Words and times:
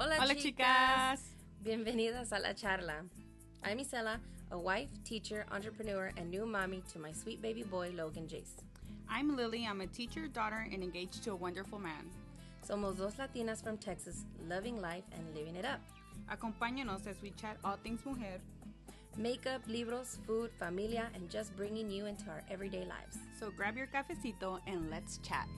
Hola, 0.00 0.14
Hola, 0.20 0.36
chicas. 0.36 1.20
Bienvenidas 1.60 2.30
a 2.30 2.38
la 2.38 2.54
charla. 2.54 3.04
I'm 3.64 3.78
Isela, 3.78 4.20
a 4.52 4.56
wife, 4.56 4.90
teacher, 5.02 5.44
entrepreneur, 5.50 6.12
and 6.16 6.30
new 6.30 6.46
mommy 6.46 6.84
to 6.92 7.00
my 7.00 7.10
sweet 7.10 7.42
baby 7.42 7.64
boy, 7.64 7.90
Logan 7.92 8.28
Jace. 8.28 8.62
I'm 9.08 9.34
Lily. 9.34 9.66
I'm 9.68 9.80
a 9.80 9.88
teacher, 9.88 10.28
daughter, 10.28 10.68
and 10.72 10.84
engaged 10.84 11.24
to 11.24 11.32
a 11.32 11.34
wonderful 11.34 11.80
man. 11.80 12.08
Somos 12.64 12.96
dos 12.96 13.14
latinas 13.16 13.60
from 13.60 13.76
Texas, 13.76 14.24
loving 14.48 14.80
life 14.80 15.02
and 15.16 15.34
living 15.34 15.56
it 15.56 15.64
up. 15.64 15.80
Acompáñanos 16.30 17.08
as 17.08 17.20
we 17.20 17.30
chat 17.30 17.56
all 17.64 17.76
things 17.82 18.06
mujer. 18.06 18.38
Makeup, 19.16 19.62
libros, 19.66 20.20
food, 20.28 20.52
familia, 20.60 21.08
and 21.12 21.28
just 21.28 21.56
bringing 21.56 21.90
you 21.90 22.06
into 22.06 22.30
our 22.30 22.44
everyday 22.48 22.84
lives. 22.84 23.18
So 23.40 23.50
grab 23.50 23.76
your 23.76 23.88
cafecito 23.88 24.60
and 24.68 24.88
let's 24.90 25.18
chat. 25.18 25.48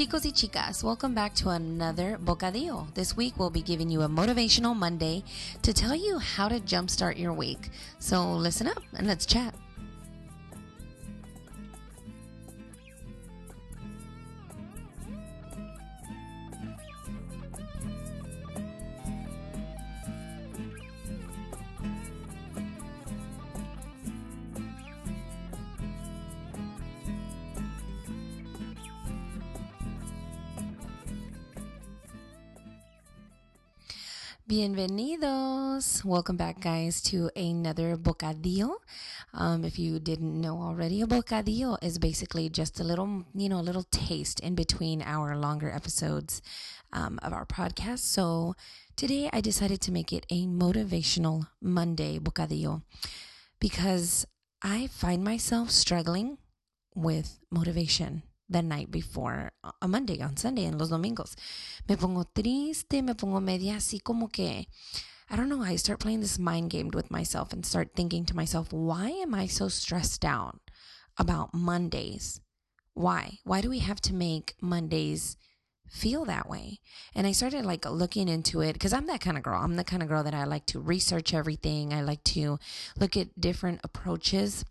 Chicos 0.00 0.24
y 0.24 0.32
chicas, 0.32 0.82
welcome 0.82 1.14
back 1.14 1.34
to 1.34 1.50
another 1.50 2.16
Bocadillo. 2.24 2.86
This 2.94 3.18
week 3.18 3.34
we'll 3.36 3.50
be 3.50 3.60
giving 3.60 3.90
you 3.90 4.00
a 4.00 4.08
motivational 4.08 4.74
Monday 4.74 5.22
to 5.60 5.74
tell 5.74 5.94
you 5.94 6.18
how 6.18 6.48
to 6.48 6.58
jumpstart 6.58 7.18
your 7.18 7.34
week. 7.34 7.68
So 7.98 8.32
listen 8.32 8.66
up 8.66 8.82
and 8.96 9.06
let's 9.06 9.26
chat. 9.26 9.54
Bienvenidos. 34.50 36.04
Welcome 36.04 36.36
back, 36.36 36.58
guys, 36.58 37.00
to 37.02 37.30
another 37.36 37.96
bocadillo. 37.96 38.78
Um, 39.32 39.64
if 39.64 39.78
you 39.78 40.00
didn't 40.00 40.40
know 40.40 40.60
already, 40.60 41.02
a 41.02 41.06
bocadillo 41.06 41.78
is 41.80 42.00
basically 42.00 42.48
just 42.48 42.80
a 42.80 42.82
little, 42.82 43.24
you 43.32 43.48
know, 43.48 43.60
a 43.60 43.62
little 43.62 43.84
taste 43.92 44.40
in 44.40 44.56
between 44.56 45.02
our 45.02 45.36
longer 45.36 45.70
episodes 45.70 46.42
um, 46.92 47.20
of 47.22 47.32
our 47.32 47.46
podcast. 47.46 48.00
So 48.00 48.56
today 48.96 49.30
I 49.32 49.40
decided 49.40 49.80
to 49.82 49.92
make 49.92 50.12
it 50.12 50.26
a 50.30 50.46
motivational 50.46 51.46
Monday 51.62 52.18
bocadillo 52.18 52.82
because 53.60 54.26
I 54.62 54.88
find 54.88 55.22
myself 55.22 55.70
struggling 55.70 56.38
with 56.96 57.38
motivation 57.52 58.24
the 58.50 58.62
night 58.62 58.90
before 58.90 59.52
a 59.80 59.88
Monday, 59.88 60.20
on 60.20 60.36
Sunday, 60.36 60.66
en 60.66 60.76
los 60.76 60.90
domingos. 60.90 61.36
Me 61.88 61.96
pongo 61.96 62.24
triste, 62.34 63.02
me 63.02 63.14
pongo 63.14 63.40
media 63.40 63.76
así 63.76 64.02
como 64.02 64.26
que, 64.26 64.66
I 65.30 65.36
don't 65.36 65.48
know, 65.48 65.62
I 65.62 65.76
start 65.76 66.00
playing 66.00 66.20
this 66.20 66.38
mind 66.38 66.70
game 66.70 66.90
with 66.92 67.10
myself 67.10 67.52
and 67.52 67.64
start 67.64 67.94
thinking 67.94 68.26
to 68.26 68.36
myself, 68.36 68.72
why 68.72 69.10
am 69.10 69.34
I 69.34 69.46
so 69.46 69.68
stressed 69.68 70.24
out 70.24 70.58
about 71.16 71.54
Mondays? 71.54 72.40
Why? 72.94 73.38
Why 73.44 73.60
do 73.60 73.70
we 73.70 73.78
have 73.78 74.00
to 74.02 74.14
make 74.14 74.56
Mondays 74.60 75.36
feel 75.88 76.24
that 76.24 76.48
way? 76.48 76.80
And 77.14 77.28
I 77.28 77.32
started 77.32 77.64
like 77.64 77.88
looking 77.88 78.28
into 78.28 78.60
it 78.60 78.72
because 78.72 78.92
I'm 78.92 79.06
that 79.06 79.20
kind 79.20 79.36
of 79.36 79.44
girl. 79.44 79.60
I'm 79.62 79.76
the 79.76 79.84
kind 79.84 80.02
of 80.02 80.08
girl 80.08 80.24
that 80.24 80.34
I 80.34 80.44
like 80.44 80.66
to 80.66 80.80
research 80.80 81.32
everything. 81.32 81.94
I 81.94 82.02
like 82.02 82.24
to 82.24 82.58
look 82.98 83.16
at 83.16 83.40
different 83.40 83.80
approaches 83.84 84.64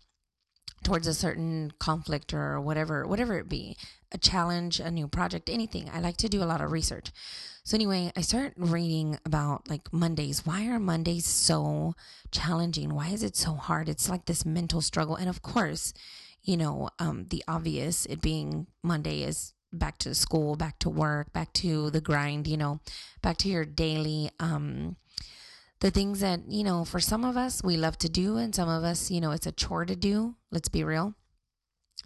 towards 0.82 1.06
a 1.06 1.14
certain 1.14 1.72
conflict 1.78 2.32
or 2.32 2.60
whatever, 2.60 3.06
whatever 3.06 3.38
it 3.38 3.48
be, 3.48 3.76
a 4.12 4.18
challenge, 4.18 4.80
a 4.80 4.90
new 4.90 5.06
project, 5.06 5.48
anything. 5.48 5.90
I 5.92 6.00
like 6.00 6.16
to 6.18 6.28
do 6.28 6.42
a 6.42 6.44
lot 6.44 6.60
of 6.60 6.72
research. 6.72 7.10
So 7.62 7.74
anyway, 7.76 8.10
I 8.16 8.22
start 8.22 8.54
reading 8.56 9.18
about 9.24 9.68
like 9.68 9.92
Mondays. 9.92 10.46
Why 10.46 10.66
are 10.68 10.80
Mondays 10.80 11.26
so 11.26 11.94
challenging? 12.30 12.94
Why 12.94 13.08
is 13.08 13.22
it 13.22 13.36
so 13.36 13.54
hard? 13.54 13.88
It's 13.88 14.08
like 14.08 14.24
this 14.24 14.46
mental 14.46 14.80
struggle. 14.80 15.16
And 15.16 15.28
of 15.28 15.42
course, 15.42 15.92
you 16.42 16.56
know, 16.56 16.88
um, 16.98 17.26
the 17.28 17.44
obvious, 17.46 18.06
it 18.06 18.22
being 18.22 18.66
Monday 18.82 19.22
is 19.22 19.52
back 19.72 19.98
to 19.98 20.14
school, 20.14 20.56
back 20.56 20.78
to 20.80 20.90
work, 20.90 21.32
back 21.32 21.52
to 21.52 21.90
the 21.90 22.00
grind, 22.00 22.46
you 22.46 22.56
know, 22.56 22.80
back 23.22 23.36
to 23.38 23.48
your 23.48 23.64
daily, 23.64 24.30
um, 24.40 24.96
the 25.80 25.90
things 25.90 26.20
that, 26.20 26.40
you 26.48 26.62
know, 26.62 26.84
for 26.84 27.00
some 27.00 27.24
of 27.24 27.36
us 27.36 27.62
we 27.62 27.76
love 27.76 27.98
to 27.98 28.08
do 28.08 28.36
and 28.36 28.54
some 28.54 28.68
of 28.68 28.84
us, 28.84 29.10
you 29.10 29.20
know, 29.20 29.32
it's 29.32 29.46
a 29.46 29.52
chore 29.52 29.84
to 29.84 29.96
do. 29.96 30.36
Let's 30.50 30.68
be 30.68 30.84
real. 30.84 31.14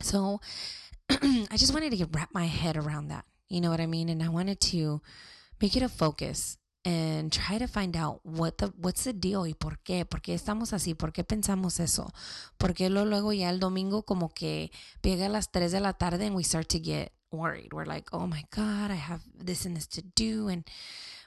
So 0.00 0.40
I 1.10 1.56
just 1.56 1.74
wanted 1.74 1.96
to 1.96 2.08
wrap 2.12 2.30
my 2.32 2.46
head 2.46 2.76
around 2.76 3.08
that. 3.08 3.24
You 3.48 3.60
know 3.60 3.70
what 3.70 3.80
I 3.80 3.86
mean? 3.86 4.08
And 4.08 4.22
I 4.22 4.28
wanted 4.28 4.60
to 4.72 5.02
make 5.60 5.76
it 5.76 5.82
a 5.82 5.88
focus 5.88 6.58
and 6.84 7.32
try 7.32 7.58
to 7.58 7.66
find 7.66 7.96
out 7.96 8.20
what 8.24 8.58
the 8.58 8.72
what's 8.76 9.04
the 9.04 9.12
deal 9.12 9.46
y 9.46 9.54
por 9.58 9.78
qué, 9.84 10.04
por 10.04 10.20
qué 10.20 10.34
estamos 10.34 10.72
así, 10.72 10.94
por 10.94 11.12
qué 11.12 11.24
pensamos 11.24 11.80
eso, 11.80 12.12
por 12.58 12.74
qué 12.74 12.90
lo 12.90 13.04
luego 13.06 13.32
ya 13.32 13.48
el 13.48 13.58
domingo 13.58 14.02
como 14.02 14.28
que 14.28 14.70
llega 15.02 15.26
a 15.26 15.30
las 15.30 15.50
3 15.50 15.72
de 15.72 15.80
la 15.80 15.94
tarde 15.94 16.26
and 16.26 16.36
we 16.36 16.44
start 16.44 16.68
to 16.68 16.78
get 16.78 17.12
worried. 17.30 17.72
We're 17.72 17.86
like, 17.86 18.08
"Oh 18.12 18.26
my 18.26 18.44
god, 18.50 18.90
I 18.90 18.96
have 18.96 19.22
this 19.34 19.64
and 19.64 19.76
this 19.76 19.88
to 19.88 20.02
do 20.14 20.48
and 20.48 20.64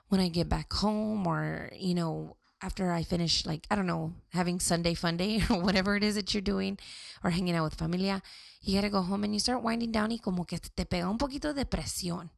when 0.09 0.22
I 0.22 0.29
get 0.29 0.50
back 0.50 0.72
home 0.73 1.28
or, 1.28 1.72
you 1.75 1.94
know, 1.94 2.38
after 2.62 2.91
I 2.91 3.03
finish, 3.03 3.45
like, 3.45 3.68
I 3.69 3.75
don't 3.75 3.85
know, 3.85 4.13
having 4.34 4.59
Sunday 4.59 4.94
fun 4.94 5.18
day 5.18 5.41
or 5.50 5.62
whatever 5.62 5.95
it 5.95 6.03
is 6.03 6.16
that 6.16 6.34
you're 6.34 6.41
doing 6.41 6.78
or 7.23 7.29
hanging 7.29 7.56
out 7.56 7.66
with 7.66 7.75
familia, 7.75 8.22
you 8.62 8.75
gotta 8.75 8.90
go 8.90 9.01
home 9.01 9.23
and 9.23 9.34
you 9.34 9.40
start 9.40 9.62
winding 9.62 9.91
down 9.91 10.12
y 10.12 10.17
como 10.17 10.44
que 10.44 10.57
te 10.59 10.85
pega 10.85 11.09
un 11.09 11.17
poquito 11.17 11.53
de 11.53 11.66
depresión. 11.66 12.29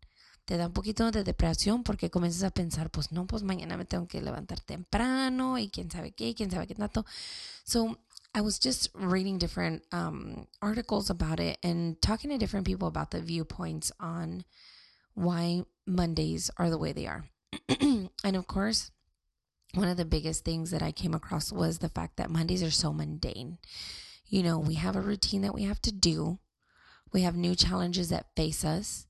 Te 0.46 0.58
da 0.58 0.66
un 0.66 0.74
poquito 0.74 1.12
de 1.12 1.24
depresión 1.24 1.84
porque 1.84 2.10
comienzas 2.10 2.44
a 2.44 2.50
pensar, 2.50 2.90
pues 2.90 3.12
no, 3.12 3.28
pues 3.28 3.44
mañana 3.44 3.78
me 3.78 3.86
tengo 3.86 4.08
que 4.08 4.20
levantar 4.20 4.60
temprano 4.62 5.60
y 5.60 5.70
quién 5.70 5.92
sabe 5.92 6.12
qué, 6.12 6.34
quién 6.34 6.50
sabe 6.50 6.66
qué 6.66 6.76
tanto. 6.76 7.06
So 7.64 7.98
I 8.34 8.42
was 8.42 8.60
just 8.60 8.90
reading 8.96 9.38
different 9.38 9.84
um, 9.92 10.48
articles 10.62 11.10
about 11.10 11.40
it 11.40 11.60
and 11.64 12.02
talking 12.02 12.32
to 12.32 12.38
different 12.38 12.66
people 12.66 12.88
about 12.88 13.12
the 13.12 13.22
viewpoints 13.22 13.92
on 14.00 14.44
why 15.14 15.64
Mondays 15.86 16.50
are 16.58 16.70
the 16.70 16.78
way 16.78 16.94
they 16.94 17.06
are. 17.06 17.26
and 18.24 18.36
of 18.36 18.48
course, 18.48 18.92
one 19.74 19.88
of 19.88 19.98
the 19.98 20.06
biggest 20.06 20.44
things 20.44 20.72
that 20.72 20.82
I 20.82 20.92
came 20.92 21.14
across 21.14 21.52
was 21.52 21.80
the 21.80 21.90
fact 21.90 22.18
that 22.18 22.30
Mondays 22.30 22.64
are 22.64 22.72
so 22.72 22.92
mundane. 22.92 23.60
You 24.28 24.44
know, 24.44 24.60
we 24.60 24.76
have 24.76 24.96
a 24.96 25.02
routine 25.02 25.42
that 25.42 25.54
we 25.54 25.64
have 25.64 25.82
to 25.84 25.92
do. 25.92 26.40
We 27.14 27.22
have 27.22 27.36
new 27.36 27.56
challenges 27.56 28.10
that 28.10 28.36
face 28.36 28.64
us. 28.64 29.08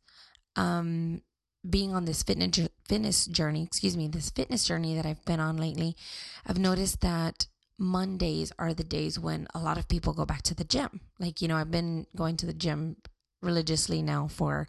Um, 0.55 1.21
being 1.69 1.93
on 1.93 2.05
this 2.05 2.23
fitness 2.23 2.69
fitness 2.87 3.25
journey, 3.25 3.63
excuse 3.63 3.97
me, 3.97 4.07
this 4.07 4.29
fitness 4.29 4.65
journey 4.65 4.95
that 4.95 5.05
I've 5.05 5.23
been 5.25 5.39
on 5.39 5.57
lately, 5.57 5.95
I've 6.45 6.57
noticed 6.57 7.01
that 7.01 7.47
Mondays 7.77 8.51
are 8.59 8.73
the 8.73 8.83
days 8.83 9.17
when 9.19 9.47
a 9.55 9.59
lot 9.59 9.77
of 9.77 9.87
people 9.87 10.13
go 10.13 10.25
back 10.25 10.41
to 10.43 10.55
the 10.55 10.63
gym. 10.63 11.01
Like, 11.19 11.41
you 11.41 11.47
know, 11.47 11.55
I've 11.55 11.71
been 11.71 12.05
going 12.15 12.37
to 12.37 12.45
the 12.45 12.53
gym 12.53 12.97
religiously 13.41 14.01
now 14.01 14.27
for 14.27 14.67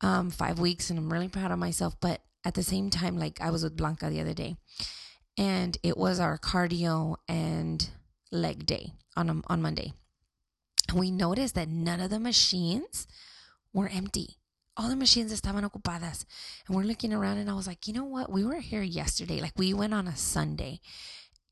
um, 0.00 0.30
five 0.30 0.58
weeks 0.58 0.90
and 0.90 0.98
I'm 0.98 1.12
really 1.12 1.28
proud 1.28 1.52
of 1.52 1.58
myself. 1.58 1.94
But 2.00 2.20
at 2.44 2.54
the 2.54 2.62
same 2.62 2.90
time, 2.90 3.18
like 3.18 3.40
I 3.40 3.50
was 3.50 3.62
with 3.62 3.76
Blanca 3.76 4.10
the 4.10 4.20
other 4.20 4.34
day 4.34 4.56
and 5.36 5.78
it 5.82 5.96
was 5.96 6.20
our 6.20 6.38
cardio 6.38 7.16
and 7.28 7.90
leg 8.30 8.66
day 8.66 8.92
on, 9.16 9.42
on 9.46 9.62
Monday. 9.62 9.92
We 10.94 11.10
noticed 11.10 11.54
that 11.54 11.68
none 11.68 12.00
of 12.00 12.10
the 12.10 12.20
machines 12.20 13.06
were 13.72 13.88
empty. 13.88 14.38
All 14.76 14.88
the 14.88 14.96
machines 14.96 15.32
estaban 15.32 15.68
ocupadas. 15.68 16.24
And 16.66 16.76
we're 16.76 16.82
looking 16.82 17.12
around 17.12 17.38
and 17.38 17.50
I 17.50 17.54
was 17.54 17.66
like, 17.66 17.86
you 17.86 17.94
know 17.94 18.04
what? 18.04 18.30
We 18.30 18.44
were 18.44 18.60
here 18.60 18.82
yesterday. 18.82 19.40
Like 19.40 19.52
we 19.56 19.74
went 19.74 19.94
on 19.94 20.06
a 20.08 20.16
Sunday 20.16 20.80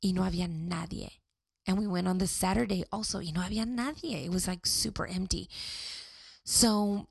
y 0.03 0.13
no 0.13 0.23
había 0.23 0.49
nadie. 0.49 1.11
And 1.67 1.79
we 1.79 1.87
went 1.87 2.09
on 2.09 2.19
the 2.19 2.27
Saturday 2.27 2.85
also 2.91 3.19
y 3.19 3.31
no 3.35 3.41
había 3.41 3.67
nadie. 3.67 4.25
It 4.25 4.31
was 4.31 4.49
like 4.49 4.67
super 4.67 5.07
empty. 5.07 5.49
So, 6.45 7.09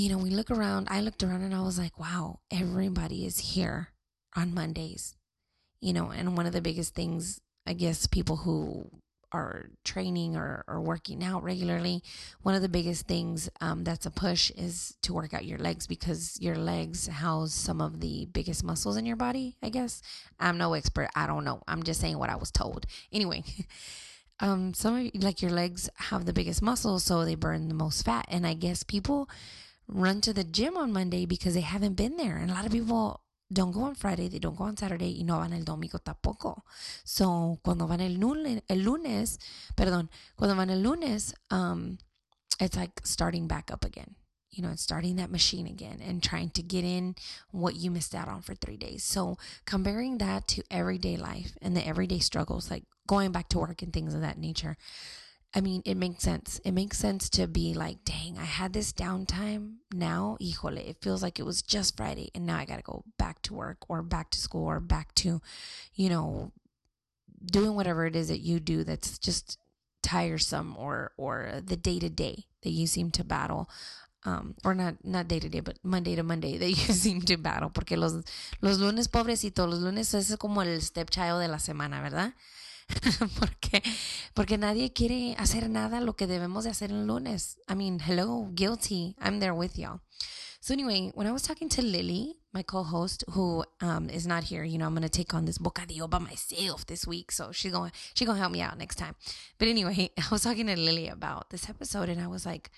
you 0.00 0.08
know, 0.08 0.18
we 0.18 0.30
look 0.30 0.50
around. 0.50 0.88
I 0.90 1.02
looked 1.02 1.22
around 1.22 1.42
and 1.42 1.54
I 1.54 1.60
was 1.60 1.78
like, 1.78 1.98
wow, 1.98 2.40
everybody 2.50 3.26
is 3.26 3.38
here 3.38 3.88
on 4.34 4.54
Mondays. 4.54 5.14
You 5.80 5.92
know, 5.92 6.10
and 6.10 6.36
one 6.36 6.46
of 6.46 6.52
the 6.52 6.62
biggest 6.62 6.94
things, 6.94 7.40
I 7.66 7.74
guess, 7.74 8.06
people 8.06 8.36
who 8.36 8.90
are 9.32 9.66
training 9.84 10.36
or, 10.36 10.64
or 10.66 10.80
working 10.80 11.22
out 11.22 11.42
regularly, 11.42 12.02
one 12.42 12.54
of 12.54 12.62
the 12.62 12.68
biggest 12.68 13.06
things 13.06 13.50
um, 13.60 13.84
that's 13.84 14.06
a 14.06 14.10
push 14.10 14.50
is 14.52 14.96
to 15.02 15.12
work 15.12 15.34
out 15.34 15.44
your 15.44 15.58
legs 15.58 15.86
because 15.86 16.38
your 16.40 16.56
legs 16.56 17.06
house 17.06 17.52
some 17.52 17.80
of 17.80 18.00
the 18.00 18.26
biggest 18.32 18.64
muscles 18.64 18.96
in 18.96 19.04
your 19.04 19.16
body, 19.16 19.56
I 19.62 19.68
guess. 19.68 20.00
I'm 20.38 20.56
no 20.56 20.72
expert. 20.72 21.10
I 21.14 21.26
don't 21.26 21.44
know. 21.44 21.62
I'm 21.68 21.82
just 21.82 22.00
saying 22.00 22.18
what 22.18 22.30
I 22.30 22.36
was 22.36 22.50
told. 22.50 22.86
Anyway, 23.12 23.44
um, 24.40 24.72
some 24.72 24.96
of 24.96 25.22
like 25.22 25.42
your 25.42 25.52
legs 25.52 25.90
have 25.96 26.24
the 26.24 26.32
biggest 26.32 26.62
muscles, 26.62 27.04
so 27.04 27.24
they 27.24 27.34
burn 27.34 27.68
the 27.68 27.74
most 27.74 28.02
fat. 28.02 28.24
And 28.28 28.46
I 28.46 28.54
guess 28.54 28.82
people 28.82 29.28
run 29.92 30.20
to 30.22 30.32
the 30.32 30.44
gym 30.44 30.76
on 30.76 30.92
Monday 30.92 31.26
because 31.26 31.54
they 31.54 31.60
haven't 31.60 31.94
been 31.94 32.16
there. 32.16 32.36
And 32.36 32.50
a 32.50 32.54
lot 32.54 32.66
of 32.66 32.72
people 32.72 33.20
don't 33.52 33.72
go 33.72 33.82
on 33.82 33.94
Friday, 33.94 34.28
they 34.28 34.38
don't 34.38 34.56
go 34.56 34.64
on 34.64 34.76
Saturday 34.76 35.16
y 35.18 35.24
no 35.24 35.38
van 35.38 35.52
el 35.52 35.64
domingo 35.64 35.98
tampoco. 35.98 36.62
So, 37.04 37.58
cuando 37.64 37.86
van 37.86 38.00
el 38.00 38.18
lunes, 38.18 38.62
el 38.68 38.78
lunes, 38.78 39.38
perdón, 39.76 40.08
cuando 40.36 40.54
van 40.54 40.70
el 40.70 40.78
lunes, 40.82 41.34
um, 41.50 41.98
it's 42.60 42.76
like 42.76 43.00
starting 43.04 43.48
back 43.48 43.70
up 43.72 43.84
again. 43.84 44.14
You 44.50 44.62
know, 44.62 44.70
it's 44.70 44.82
starting 44.82 45.16
that 45.16 45.30
machine 45.30 45.66
again 45.66 46.00
and 46.04 46.22
trying 46.22 46.50
to 46.50 46.62
get 46.62 46.84
in 46.84 47.14
what 47.50 47.76
you 47.76 47.90
missed 47.90 48.14
out 48.14 48.28
on 48.28 48.42
for 48.42 48.54
three 48.54 48.76
days. 48.76 49.02
So, 49.02 49.36
comparing 49.64 50.18
that 50.18 50.46
to 50.48 50.62
everyday 50.70 51.16
life 51.16 51.56
and 51.60 51.76
the 51.76 51.86
everyday 51.86 52.20
struggles, 52.20 52.70
like 52.70 52.84
going 53.06 53.32
back 53.32 53.48
to 53.50 53.58
work 53.58 53.82
and 53.82 53.92
things 53.92 54.14
of 54.14 54.20
that 54.20 54.38
nature, 54.38 54.76
I 55.52 55.60
mean, 55.60 55.82
it 55.84 55.96
makes 55.96 56.22
sense. 56.22 56.60
It 56.64 56.72
makes 56.72 56.98
sense 56.98 57.28
to 57.30 57.48
be 57.48 57.74
like, 57.74 58.04
dang, 58.04 58.38
I 58.38 58.44
had 58.44 58.72
this 58.72 58.92
downtime. 58.92 59.78
Now, 59.92 60.36
híjole, 60.40 60.78
it 60.78 60.98
feels 61.02 61.22
like 61.22 61.40
it 61.40 61.46
was 61.46 61.60
just 61.60 61.96
Friday 61.96 62.30
and 62.34 62.46
now 62.46 62.56
I 62.56 62.64
got 62.64 62.76
to 62.76 62.82
go 62.82 63.04
back 63.18 63.42
to 63.42 63.54
work 63.54 63.78
or 63.88 64.02
back 64.02 64.30
to 64.30 64.38
school 64.38 64.64
or 64.64 64.78
back 64.78 65.14
to, 65.16 65.40
you 65.94 66.08
know, 66.08 66.52
doing 67.44 67.74
whatever 67.74 68.06
it 68.06 68.14
is 68.14 68.28
that 68.28 68.40
you 68.40 68.60
do 68.60 68.84
that's 68.84 69.18
just 69.18 69.58
tiresome 70.02 70.76
or 70.78 71.12
or 71.16 71.60
the 71.64 71.76
day 71.76 71.98
to 71.98 72.08
day 72.08 72.44
that 72.62 72.70
you 72.70 72.86
seem 72.86 73.10
to 73.10 73.24
battle 73.24 73.68
um, 74.24 74.54
or 74.64 74.74
not 74.74 75.04
not 75.04 75.28
day 75.28 75.40
to 75.40 75.48
day, 75.48 75.60
but 75.60 75.78
Monday 75.82 76.14
to 76.14 76.22
Monday 76.22 76.58
that 76.58 76.68
you 76.68 76.94
seem 76.94 77.22
to 77.22 77.36
battle, 77.36 77.70
porque 77.70 77.92
los 77.92 78.22
los 78.60 78.78
lunes 78.78 79.08
pobrecitos, 79.08 79.68
los 79.68 79.80
lunes 79.80 80.14
es 80.14 80.36
como 80.36 80.62
el 80.62 80.80
stepchild 80.80 81.40
de 81.40 81.48
la 81.48 81.58
semana, 81.58 82.02
¿verdad? 82.02 82.34
porque, 83.38 83.82
porque 84.34 84.58
nadie 84.58 84.92
quiere 84.92 85.34
hacer 85.38 85.68
nada 85.68 86.00
lo 86.00 86.14
que 86.14 86.26
debemos 86.26 86.64
de 86.64 86.70
hacer 86.70 86.90
el 86.90 87.06
lunes. 87.06 87.58
I 87.68 87.74
mean, 87.74 88.00
hello, 88.00 88.50
guilty. 88.54 89.16
I'm 89.20 89.40
there 89.40 89.54
with 89.54 89.78
y'all. 89.78 90.00
So 90.62 90.74
anyway, 90.74 91.10
when 91.14 91.26
I 91.26 91.32
was 91.32 91.42
talking 91.42 91.70
to 91.70 91.82
Lily, 91.82 92.36
my 92.52 92.62
co-host, 92.62 93.24
who 93.30 93.64
um, 93.80 94.10
is 94.10 94.26
not 94.26 94.44
here, 94.44 94.62
you 94.62 94.76
know, 94.76 94.86
I'm 94.86 94.94
gonna 94.94 95.08
take 95.08 95.32
on 95.32 95.46
this 95.46 95.56
bocadillo 95.56 96.08
by 96.08 96.18
myself 96.18 96.86
this 96.86 97.06
week, 97.06 97.32
so 97.32 97.50
she's 97.50 97.72
going 97.72 97.92
she's 98.12 98.26
gonna 98.26 98.38
help 98.38 98.52
me 98.52 98.60
out 98.60 98.76
next 98.76 98.96
time. 98.96 99.14
But 99.58 99.68
anyway, 99.68 100.10
I 100.18 100.24
was 100.30 100.42
talking 100.42 100.66
to 100.66 100.76
Lily 100.76 101.08
about 101.08 101.48
this 101.48 101.68
episode, 101.70 102.10
and 102.10 102.20
I 102.20 102.26
was 102.26 102.44
like, 102.44 102.70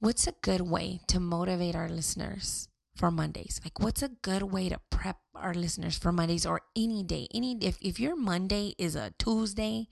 "What's 0.00 0.26
a 0.26 0.34
good 0.42 0.60
way 0.60 1.00
to 1.08 1.20
motivate 1.20 1.74
our 1.74 1.88
listeners 1.88 2.68
for 2.94 3.10
Mondays? 3.10 3.60
Like, 3.64 3.80
what's 3.80 4.02
a 4.02 4.08
good 4.22 4.42
way 4.42 4.68
to 4.68 4.80
prep 4.90 5.18
our 5.34 5.54
listeners 5.54 5.98
for 5.98 6.12
Mondays 6.12 6.46
or 6.46 6.62
any 6.76 7.02
day? 7.02 7.28
Any 7.34 7.58
if 7.60 7.78
if 7.80 7.98
your 7.98 8.16
Monday 8.16 8.74
is 8.78 8.96
a 8.96 9.12
Tuesday 9.18 9.88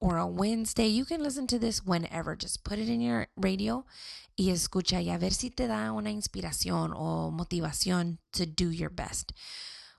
or 0.00 0.18
a 0.18 0.26
Wednesday, 0.26 0.86
you 0.86 1.04
can 1.04 1.22
listen 1.22 1.46
to 1.48 1.58
this 1.58 1.84
whenever. 1.84 2.36
Just 2.36 2.64
put 2.64 2.78
it 2.78 2.88
in 2.88 3.00
your 3.00 3.28
radio 3.36 3.84
y 4.38 4.50
escucha 4.50 5.04
y 5.04 5.12
a 5.12 5.18
ver 5.18 5.30
si 5.30 5.50
te 5.50 5.66
da 5.66 5.92
una 5.92 6.10
inspiración 6.10 6.92
o 6.94 7.30
motivación 7.30 8.18
to 8.32 8.46
do 8.46 8.70
your 8.70 8.90
best. 8.90 9.32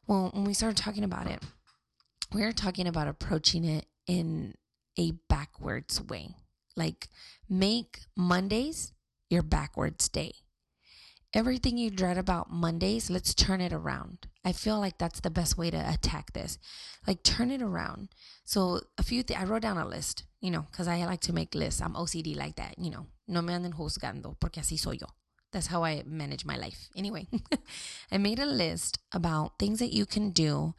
Well, 0.05 0.29
when 0.33 0.45
we 0.45 0.53
started 0.53 0.77
talking 0.77 1.03
about 1.03 1.27
it, 1.27 1.43
we 2.33 2.41
were 2.41 2.53
talking 2.53 2.87
about 2.87 3.07
approaching 3.07 3.65
it 3.65 3.85
in 4.05 4.53
a 4.97 5.11
backwards 5.27 6.01
way. 6.01 6.35
Like 6.75 7.09
make 7.49 8.01
Mondays 8.15 8.93
your 9.29 9.43
backwards 9.43 10.07
day 10.07 10.33
everything 11.33 11.77
you 11.77 11.89
dread 11.89 12.17
about 12.17 12.51
Mondays, 12.51 13.09
let's 13.09 13.33
turn 13.33 13.61
it 13.61 13.73
around. 13.73 14.27
I 14.45 14.53
feel 14.53 14.79
like 14.79 14.97
that's 14.97 15.19
the 15.19 15.29
best 15.29 15.57
way 15.57 15.69
to 15.69 15.77
attack 15.77 16.33
this. 16.33 16.57
Like 17.05 17.23
turn 17.23 17.51
it 17.51 17.61
around. 17.61 18.09
So 18.45 18.81
a 18.97 19.03
few 19.03 19.23
th- 19.23 19.39
I 19.39 19.43
wrote 19.43 19.61
down 19.61 19.77
a 19.77 19.87
list, 19.87 20.23
you 20.41 20.51
know, 20.51 20.65
because 20.71 20.87
I 20.87 21.05
like 21.05 21.21
to 21.21 21.33
make 21.33 21.53
lists. 21.53 21.81
I'm 21.81 21.93
OCD 21.93 22.35
like 22.35 22.55
that, 22.55 22.79
you 22.79 22.89
know. 22.89 23.07
No 23.27 23.41
me 23.41 23.53
anden 23.53 23.73
juzgando 23.73 24.35
porque 24.39 24.61
así 24.61 24.79
soy 24.79 24.97
yo. 25.01 25.07
That's 25.51 25.67
how 25.67 25.83
I 25.83 26.03
manage 26.05 26.45
my 26.45 26.57
life. 26.57 26.89
Anyway, 26.95 27.27
I 28.11 28.17
made 28.17 28.39
a 28.39 28.45
list 28.45 28.99
about 29.13 29.59
things 29.59 29.79
that 29.79 29.93
you 29.93 30.05
can 30.05 30.31
do 30.31 30.75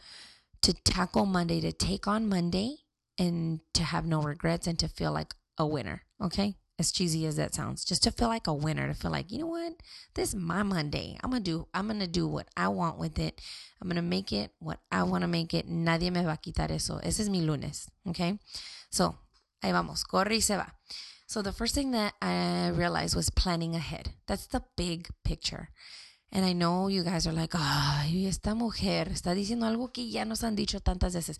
to 0.63 0.73
tackle 0.73 1.27
Monday, 1.27 1.61
to 1.61 1.73
take 1.73 2.07
on 2.07 2.29
Monday 2.29 2.77
and 3.19 3.61
to 3.75 3.83
have 3.83 4.07
no 4.07 4.21
regrets 4.21 4.67
and 4.67 4.79
to 4.79 4.89
feel 4.89 5.13
like 5.13 5.35
a 5.57 5.67
winner. 5.67 6.03
Okay 6.23 6.57
as 6.79 6.93
cheesy 6.93 7.27
as 7.27 7.37
that 7.37 7.55
sounds, 7.55 7.85
just 7.85 8.03
to 8.05 8.13
feel 8.13 8.29
like 8.29 8.47
a 8.47 8.55
winner, 8.55 8.87
to 8.87 8.95
feel 8.95 9.11
like, 9.11 9.33
you 9.33 9.39
know 9.39 9.47
what? 9.47 9.75
This 10.15 10.31
is 10.31 10.35
my 10.37 10.63
Monday. 10.63 11.19
I'm 11.23 11.31
gonna 11.31 11.41
do 11.41 11.67
I'm 11.75 11.89
gonna 11.89 12.07
do 12.07 12.27
what 12.29 12.47
I 12.57 12.69
want 12.69 12.99
with 12.99 13.19
it. 13.19 13.41
I'm 13.81 13.89
gonna 13.89 14.03
make 14.03 14.33
it 14.33 14.53
what 14.61 14.79
I 14.91 15.03
wanna 15.03 15.27
make 15.27 15.55
it. 15.55 15.69
Nadie 15.69 16.11
me 16.11 16.23
va 16.23 16.33
a 16.33 16.37
quitar 16.37 16.71
eso. 16.71 17.01
Ese 17.03 17.21
es 17.21 17.29
mi 17.29 17.41
lunes. 17.41 17.91
Okay. 18.07 18.39
So 18.91 19.17
ahí 19.63 19.73
vamos. 19.73 20.05
Corre 20.05 20.37
y 20.37 20.41
se 20.41 20.57
va. 20.57 20.75
So 21.27 21.43
the 21.43 21.53
first 21.53 21.75
thing 21.75 21.91
that 21.91 22.15
I 22.23 22.69
realized 22.69 23.17
was 23.17 23.29
planning 23.29 23.75
ahead. 23.75 24.13
That's 24.27 24.47
the 24.47 24.63
big 24.77 25.09
picture. 25.25 25.71
And 26.31 26.45
I 26.45 26.53
know 26.53 26.89
you 26.89 27.03
guys 27.05 27.27
are 27.27 27.33
like, 27.33 27.55
ay, 27.55 28.27
esta 28.27 28.55
mujer 28.55 29.09
está 29.09 29.35
diciendo 29.35 29.67
algo 29.67 29.93
que 29.93 30.09
ya 30.11 30.25
nos 30.25 30.45
han 30.45 30.57
dicho 30.57 30.79
tantas 30.81 31.15
veces. 31.15 31.39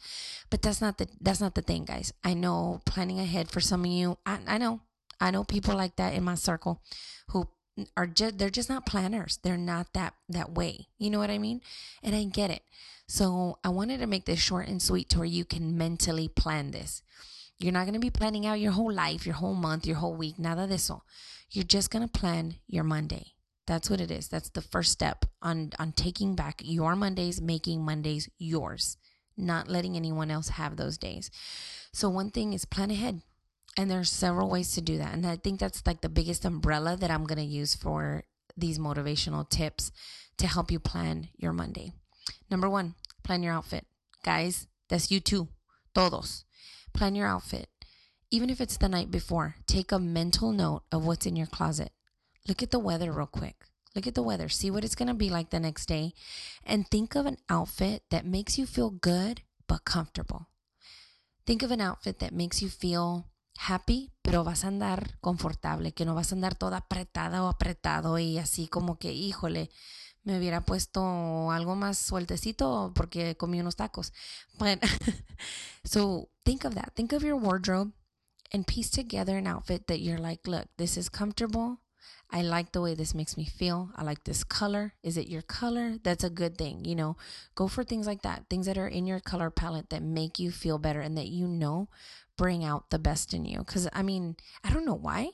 But 0.51 0.63
that's 0.63 0.81
not 0.81 0.97
the 0.97 1.07
that's 1.21 1.41
not 1.41 1.55
the 1.55 1.63
thing, 1.63 1.85
guys. 1.85 2.13
I 2.25 2.35
know 2.35 2.81
planning 2.87 3.21
ahead 3.21 3.51
for 3.51 3.61
some 3.61 3.85
of 3.85 3.91
you, 3.91 4.19
I, 4.25 4.39
I 4.47 4.59
know 4.59 4.81
I 5.21 5.31
know 5.31 5.45
people 5.45 5.75
like 5.75 5.97
that 5.97 6.15
in 6.15 6.25
my 6.25 6.35
circle 6.35 6.83
who 7.29 7.49
are 7.97 8.07
just 8.07 8.39
they're 8.39 8.51
just 8.51 8.69
not 8.69 8.87
planners. 8.87 9.39
They're 9.43 9.57
not 9.57 9.93
that 9.95 10.15
that 10.29 10.53
way. 10.53 10.89
You 10.99 11.11
know 11.11 11.19
what 11.19 11.31
I 11.31 11.39
mean? 11.39 11.61
And 12.03 12.15
I 12.15 12.25
get 12.25 12.51
it. 12.51 12.63
So 13.07 13.59
I 13.65 13.71
wanted 13.71 14.01
to 14.01 14.07
make 14.07 14.27
this 14.27 14.39
short 14.39 14.69
and 14.69 14.83
sweet 14.83 15.09
to 15.11 15.19
where 15.19 15.27
you 15.27 15.45
can 15.45 15.79
mentally 15.79 16.29
plan 16.29 16.73
this. 16.73 17.03
You're 17.59 17.73
not 17.73 17.85
going 17.85 17.95
to 17.95 18.01
be 18.01 18.11
planning 18.11 18.47
out 18.47 18.61
your 18.61 18.73
whole 18.73 18.93
life, 18.93 19.27
your 19.27 19.35
whole 19.37 19.55
month, 19.55 19.87
your 19.87 19.97
whole 19.97 20.15
week, 20.15 20.39
nada 20.39 20.67
de 20.67 20.75
eso. 20.75 21.03
You're 21.51 21.65
just 21.65 21.91
going 21.91 22.07
to 22.07 22.21
plan 22.21 22.57
your 22.67 22.85
Monday. 22.85 23.33
That's 23.67 23.91
what 23.91 24.01
it 24.01 24.11
is. 24.11 24.29
That's 24.29 24.51
the 24.51 24.63
first 24.63 24.93
step 24.93 25.25
on 25.43 25.73
on 25.79 25.93
taking 25.93 26.35
back 26.35 26.61
your 26.65 26.97
Mondays, 26.97 27.41
making 27.41 27.85
Mondays 27.85 28.29
yours, 28.39 28.97
not 29.37 29.69
letting 29.69 29.97
anyone 29.97 30.31
else 30.31 30.51
have 30.51 30.77
those 30.77 30.99
days. 30.99 31.31
So 31.93 32.09
one 32.09 32.31
thing 32.31 32.53
is 32.53 32.65
plan 32.65 32.91
ahead. 32.91 33.23
And 33.77 33.91
there's 33.91 34.11
several 34.11 34.51
ways 34.51 34.73
to 34.73 34.81
do 34.81 34.99
that. 34.99 35.15
And 35.15 35.25
I 35.25 35.37
think 35.37 35.61
that's 35.61 35.87
like 35.87 36.01
the 36.01 36.09
biggest 36.09 36.45
umbrella 36.45 36.97
that 36.97 37.11
I'm 37.11 37.25
going 37.25 37.39
to 37.39 37.45
use 37.45 37.75
for 37.75 38.25
these 38.57 38.79
motivational 38.79 39.49
tips 39.49 39.93
to 40.39 40.47
help 40.47 40.71
you 40.71 40.81
plan 40.81 41.29
your 41.37 41.53
Monday. 41.53 41.93
Number 42.51 42.69
one, 42.69 42.95
plan 43.23 43.43
your 43.43 43.53
outfit. 43.53 43.87
Guys, 44.25 44.67
that's 44.89 45.11
you 45.11 45.21
too. 45.21 45.49
Todos. 45.95 46.45
Plan 46.93 47.15
your 47.15 47.29
outfit. 47.29 47.69
Even 48.31 48.51
if 48.51 48.61
it's 48.61 48.77
the 48.77 48.89
night 48.89 49.11
before, 49.11 49.57
take 49.67 49.93
a 49.93 49.99
mental 49.99 50.53
note 50.53 50.83
of 50.93 51.07
what's 51.07 51.27
in 51.27 51.37
your 51.37 51.47
closet. 51.47 51.93
Look 52.47 52.63
at 52.63 52.71
the 52.71 52.79
weather 52.79 53.13
real 53.13 53.27
quick. 53.27 53.65
Look 53.95 54.07
at 54.07 54.15
the 54.15 54.23
weather. 54.23 54.49
See 54.49 54.71
what 54.71 54.85
it's 54.85 54.95
going 54.95 55.09
to 55.09 55.15
be 55.15 55.31
like 55.31 55.51
the 55.51 55.61
next 55.61 55.87
day. 55.87 56.13
And 56.65 56.89
think 56.89 57.15
of 57.15 57.27
an 57.27 57.39
outfit 57.49 58.03
that 58.11 58.27
makes 58.27 58.59
you 58.59 58.67
feel 58.67 58.91
good 58.91 59.43
but 59.67 59.85
comfortable. 59.85 60.49
Think 61.47 61.63
of 61.63 61.71
an 61.71 61.81
outfit 61.81 62.19
that 62.19 62.35
makes 62.35 62.61
you 62.61 62.69
feel 62.69 63.27
happy, 63.59 64.13
pero 64.23 64.45
vas 64.45 64.65
a 64.65 64.69
andar 64.69 65.19
confortable, 65.21 65.93
que 65.93 66.05
no 66.05 66.15
vas 66.15 66.33
a 66.33 66.37
andar 66.37 66.55
toda 66.55 66.79
apretada 66.79 67.43
o 67.43 67.49
apretado 67.49 68.19
y 68.19 68.39
así 68.39 68.69
como 68.69 68.99
que, 68.99 69.13
híjole, 69.13 69.71
me 70.23 70.39
hubiera 70.39 70.61
puesto 70.61 71.51
algo 71.51 71.75
más 71.75 71.99
sueltecito 71.99 72.93
porque 72.95 73.37
comí 73.37 73.61
unos 73.61 73.77
tacos. 73.77 74.13
But 74.59 74.81
so 75.85 76.29
think 76.45 76.65
of 76.65 76.75
that. 76.75 76.95
Think 76.95 77.13
of 77.13 77.23
your 77.23 77.37
wardrobe 77.37 77.93
and 78.53 78.67
piece 78.67 78.91
together 78.91 79.37
an 79.37 79.47
outfit 79.47 79.87
that 79.87 80.01
you're 80.01 80.21
like, 80.21 80.47
look, 80.47 80.69
this 80.77 80.97
is 80.97 81.11
comfortable. 81.11 81.81
I 82.31 82.43
like 82.43 82.73
the 82.73 82.83
way 82.83 82.95
this 82.95 83.15
makes 83.15 83.37
me 83.37 83.47
feel. 83.47 83.91
I 83.97 84.03
like 84.03 84.25
this 84.25 84.45
color. 84.45 84.93
Is 85.03 85.17
it 85.17 85.29
your 85.29 85.43
color? 85.43 85.97
That's 86.03 86.25
a 86.25 86.31
good 86.31 86.59
thing. 86.59 86.85
You 86.85 86.95
know, 86.95 87.17
go 87.55 87.69
for 87.69 87.85
things 87.85 88.07
like 88.07 88.23
that, 88.23 88.45
things 88.51 88.67
that 88.67 88.77
are 88.77 88.89
in 88.89 89.07
your 89.07 89.21
color 89.21 89.51
palette 89.51 89.89
that 89.91 90.03
make 90.03 90.39
you 90.39 90.51
feel 90.51 90.79
better 90.79 91.01
and 91.01 91.17
that 91.17 91.29
you 91.29 91.47
know 91.47 91.89
bring 92.37 92.65
out 92.65 92.91
the 92.91 92.99
best 92.99 93.33
in 93.33 93.47
you. 93.47 93.59
Because, 93.59 93.89
I 93.93 94.03
mean, 94.03 94.37
I 94.63 94.71
don't 94.71 94.85
know 94.85 94.95
why, 94.95 95.31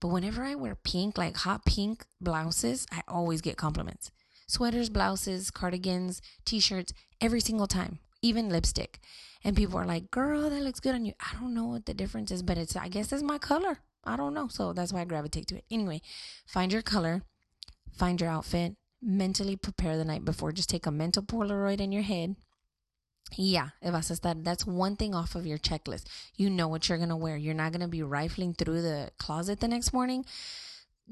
but 0.00 0.08
whenever 0.08 0.44
I 0.44 0.54
wear 0.54 0.76
pink, 0.76 1.18
like 1.18 1.36
hot 1.36 1.64
pink 1.64 2.06
blouses, 2.20 2.86
I 2.92 3.02
always 3.08 3.40
get 3.40 3.56
compliments. 3.56 4.12
Sweaters, 4.46 4.88
blouses, 4.88 5.50
cardigans, 5.50 6.22
t 6.44 6.60
shirts, 6.60 6.92
every 7.20 7.40
single 7.40 7.66
time, 7.66 7.98
even 8.22 8.48
lipstick. 8.48 9.00
And 9.42 9.56
people 9.56 9.78
are 9.78 9.86
like, 9.86 10.10
girl, 10.12 10.48
that 10.48 10.62
looks 10.62 10.80
good 10.80 10.94
on 10.94 11.04
you. 11.04 11.14
I 11.20 11.38
don't 11.40 11.54
know 11.54 11.66
what 11.66 11.86
the 11.86 11.94
difference 11.94 12.30
is, 12.30 12.42
but 12.42 12.56
it's, 12.56 12.76
I 12.76 12.88
guess 12.88 13.12
it's 13.12 13.22
my 13.22 13.38
color. 13.38 13.78
I 14.06 14.16
don't 14.16 14.34
know. 14.34 14.48
So 14.48 14.72
that's 14.72 14.92
why 14.92 15.00
I 15.00 15.04
gravitate 15.04 15.46
to 15.48 15.56
it. 15.56 15.64
Anyway, 15.70 16.00
find 16.46 16.72
your 16.72 16.82
color, 16.82 17.22
find 17.92 18.20
your 18.20 18.30
outfit, 18.30 18.76
mentally 19.02 19.56
prepare 19.56 19.96
the 19.96 20.04
night 20.04 20.24
before. 20.24 20.52
Just 20.52 20.70
take 20.70 20.86
a 20.86 20.90
mental 20.90 21.22
Polaroid 21.22 21.80
in 21.80 21.92
your 21.92 22.02
head. 22.02 22.36
Yeah, 23.36 23.70
vas 23.82 24.10
a 24.10 24.14
estar, 24.14 24.44
that's 24.44 24.64
one 24.64 24.94
thing 24.94 25.12
off 25.12 25.34
of 25.34 25.46
your 25.46 25.58
checklist. 25.58 26.04
You 26.36 26.48
know 26.48 26.68
what 26.68 26.88
you're 26.88 26.98
going 26.98 27.10
to 27.10 27.16
wear. 27.16 27.36
You're 27.36 27.54
not 27.54 27.72
going 27.72 27.80
to 27.80 27.88
be 27.88 28.02
rifling 28.02 28.54
through 28.54 28.82
the 28.82 29.10
closet 29.18 29.58
the 29.58 29.66
next 29.66 29.92
morning 29.92 30.24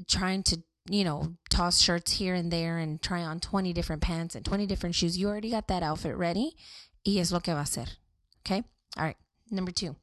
trying 0.08 0.42
to, 0.44 0.62
you 0.88 1.04
know, 1.04 1.34
toss 1.50 1.80
shirts 1.80 2.12
here 2.12 2.34
and 2.34 2.52
there 2.52 2.78
and 2.78 3.00
try 3.02 3.22
on 3.22 3.40
20 3.40 3.72
different 3.72 4.02
pants 4.02 4.34
and 4.34 4.44
20 4.44 4.66
different 4.66 4.94
shoes. 4.94 5.18
You 5.18 5.28
already 5.28 5.50
got 5.50 5.68
that 5.68 5.82
outfit 5.82 6.16
ready. 6.16 6.56
Y 7.06 7.18
es 7.18 7.32
lo 7.32 7.40
que 7.40 7.54
va 7.54 7.62
a 7.62 7.66
ser. 7.66 7.86
Okay? 8.46 8.62
All 8.96 9.04
right. 9.04 9.16
Number 9.50 9.72
two, 9.72 9.96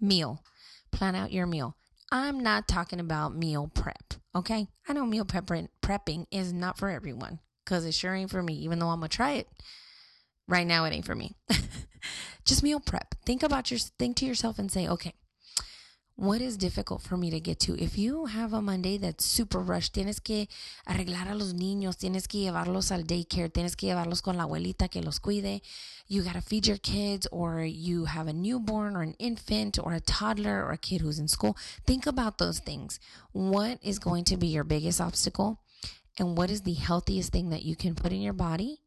meal. 0.00 0.42
Plan 0.90 1.14
out 1.14 1.32
your 1.32 1.46
meal. 1.46 1.76
I'm 2.10 2.40
not 2.40 2.68
talking 2.68 3.00
about 3.00 3.36
meal 3.36 3.70
prep, 3.74 4.14
okay? 4.34 4.68
I 4.88 4.92
know 4.92 5.04
meal 5.04 5.24
prep 5.24 5.46
prepping 5.46 6.26
is 6.30 6.52
not 6.52 6.78
for 6.78 6.88
everyone 6.88 7.40
because 7.64 7.84
it 7.84 7.92
sure 7.92 8.14
ain't 8.14 8.30
for 8.30 8.42
me, 8.42 8.54
even 8.54 8.78
though 8.78 8.88
I'm 8.88 9.00
gonna 9.00 9.08
try 9.08 9.32
it. 9.32 9.48
Right 10.46 10.66
now, 10.66 10.86
it 10.86 10.92
ain't 10.94 11.04
for 11.04 11.14
me. 11.14 11.36
Just 12.44 12.62
meal 12.62 12.80
prep. 12.80 13.14
Think 13.26 13.42
about 13.42 13.70
your, 13.70 13.78
think 13.98 14.16
to 14.16 14.24
yourself 14.24 14.58
and 14.58 14.72
say, 14.72 14.88
okay, 14.88 15.12
what 16.18 16.40
is 16.40 16.56
difficult 16.56 17.00
for 17.00 17.16
me 17.16 17.30
to 17.30 17.38
get 17.38 17.60
to? 17.60 17.80
If 17.80 17.96
you 17.96 18.26
have 18.26 18.52
a 18.52 18.60
Monday 18.60 18.98
that's 18.98 19.24
super 19.24 19.60
rushed, 19.60 19.94
tienes 19.94 20.20
que 20.20 20.48
arreglar 20.84 21.30
a 21.30 21.34
los 21.36 21.54
niños, 21.54 21.96
tienes 21.96 22.26
que 22.26 22.40
llevarlos 22.40 22.90
al 22.90 23.04
daycare, 23.04 23.52
tienes 23.52 23.76
que 23.76 23.86
llevarlos 23.86 24.20
con 24.20 24.36
la 24.36 24.42
abuelita 24.42 24.90
que 24.90 25.00
los 25.00 25.20
cuide, 25.20 25.62
you 26.08 26.24
got 26.24 26.34
to 26.34 26.40
feed 26.40 26.66
your 26.66 26.76
kids, 26.78 27.28
or 27.30 27.62
you 27.62 28.06
have 28.06 28.26
a 28.26 28.32
newborn 28.32 28.96
or 28.96 29.02
an 29.02 29.14
infant 29.20 29.78
or 29.78 29.92
a 29.92 30.00
toddler 30.00 30.64
or 30.64 30.72
a 30.72 30.76
kid 30.76 31.02
who's 31.02 31.20
in 31.20 31.28
school. 31.28 31.56
Think 31.86 32.04
about 32.04 32.38
those 32.38 32.58
things. 32.58 32.98
What 33.30 33.78
is 33.80 34.00
going 34.00 34.24
to 34.24 34.36
be 34.36 34.48
your 34.48 34.64
biggest 34.64 35.00
obstacle? 35.00 35.60
And 36.18 36.36
what 36.36 36.50
is 36.50 36.62
the 36.62 36.74
healthiest 36.74 37.30
thing 37.30 37.50
that 37.50 37.62
you 37.62 37.76
can 37.76 37.94
put 37.94 38.12
in 38.12 38.20
your 38.20 38.32
body, 38.32 38.80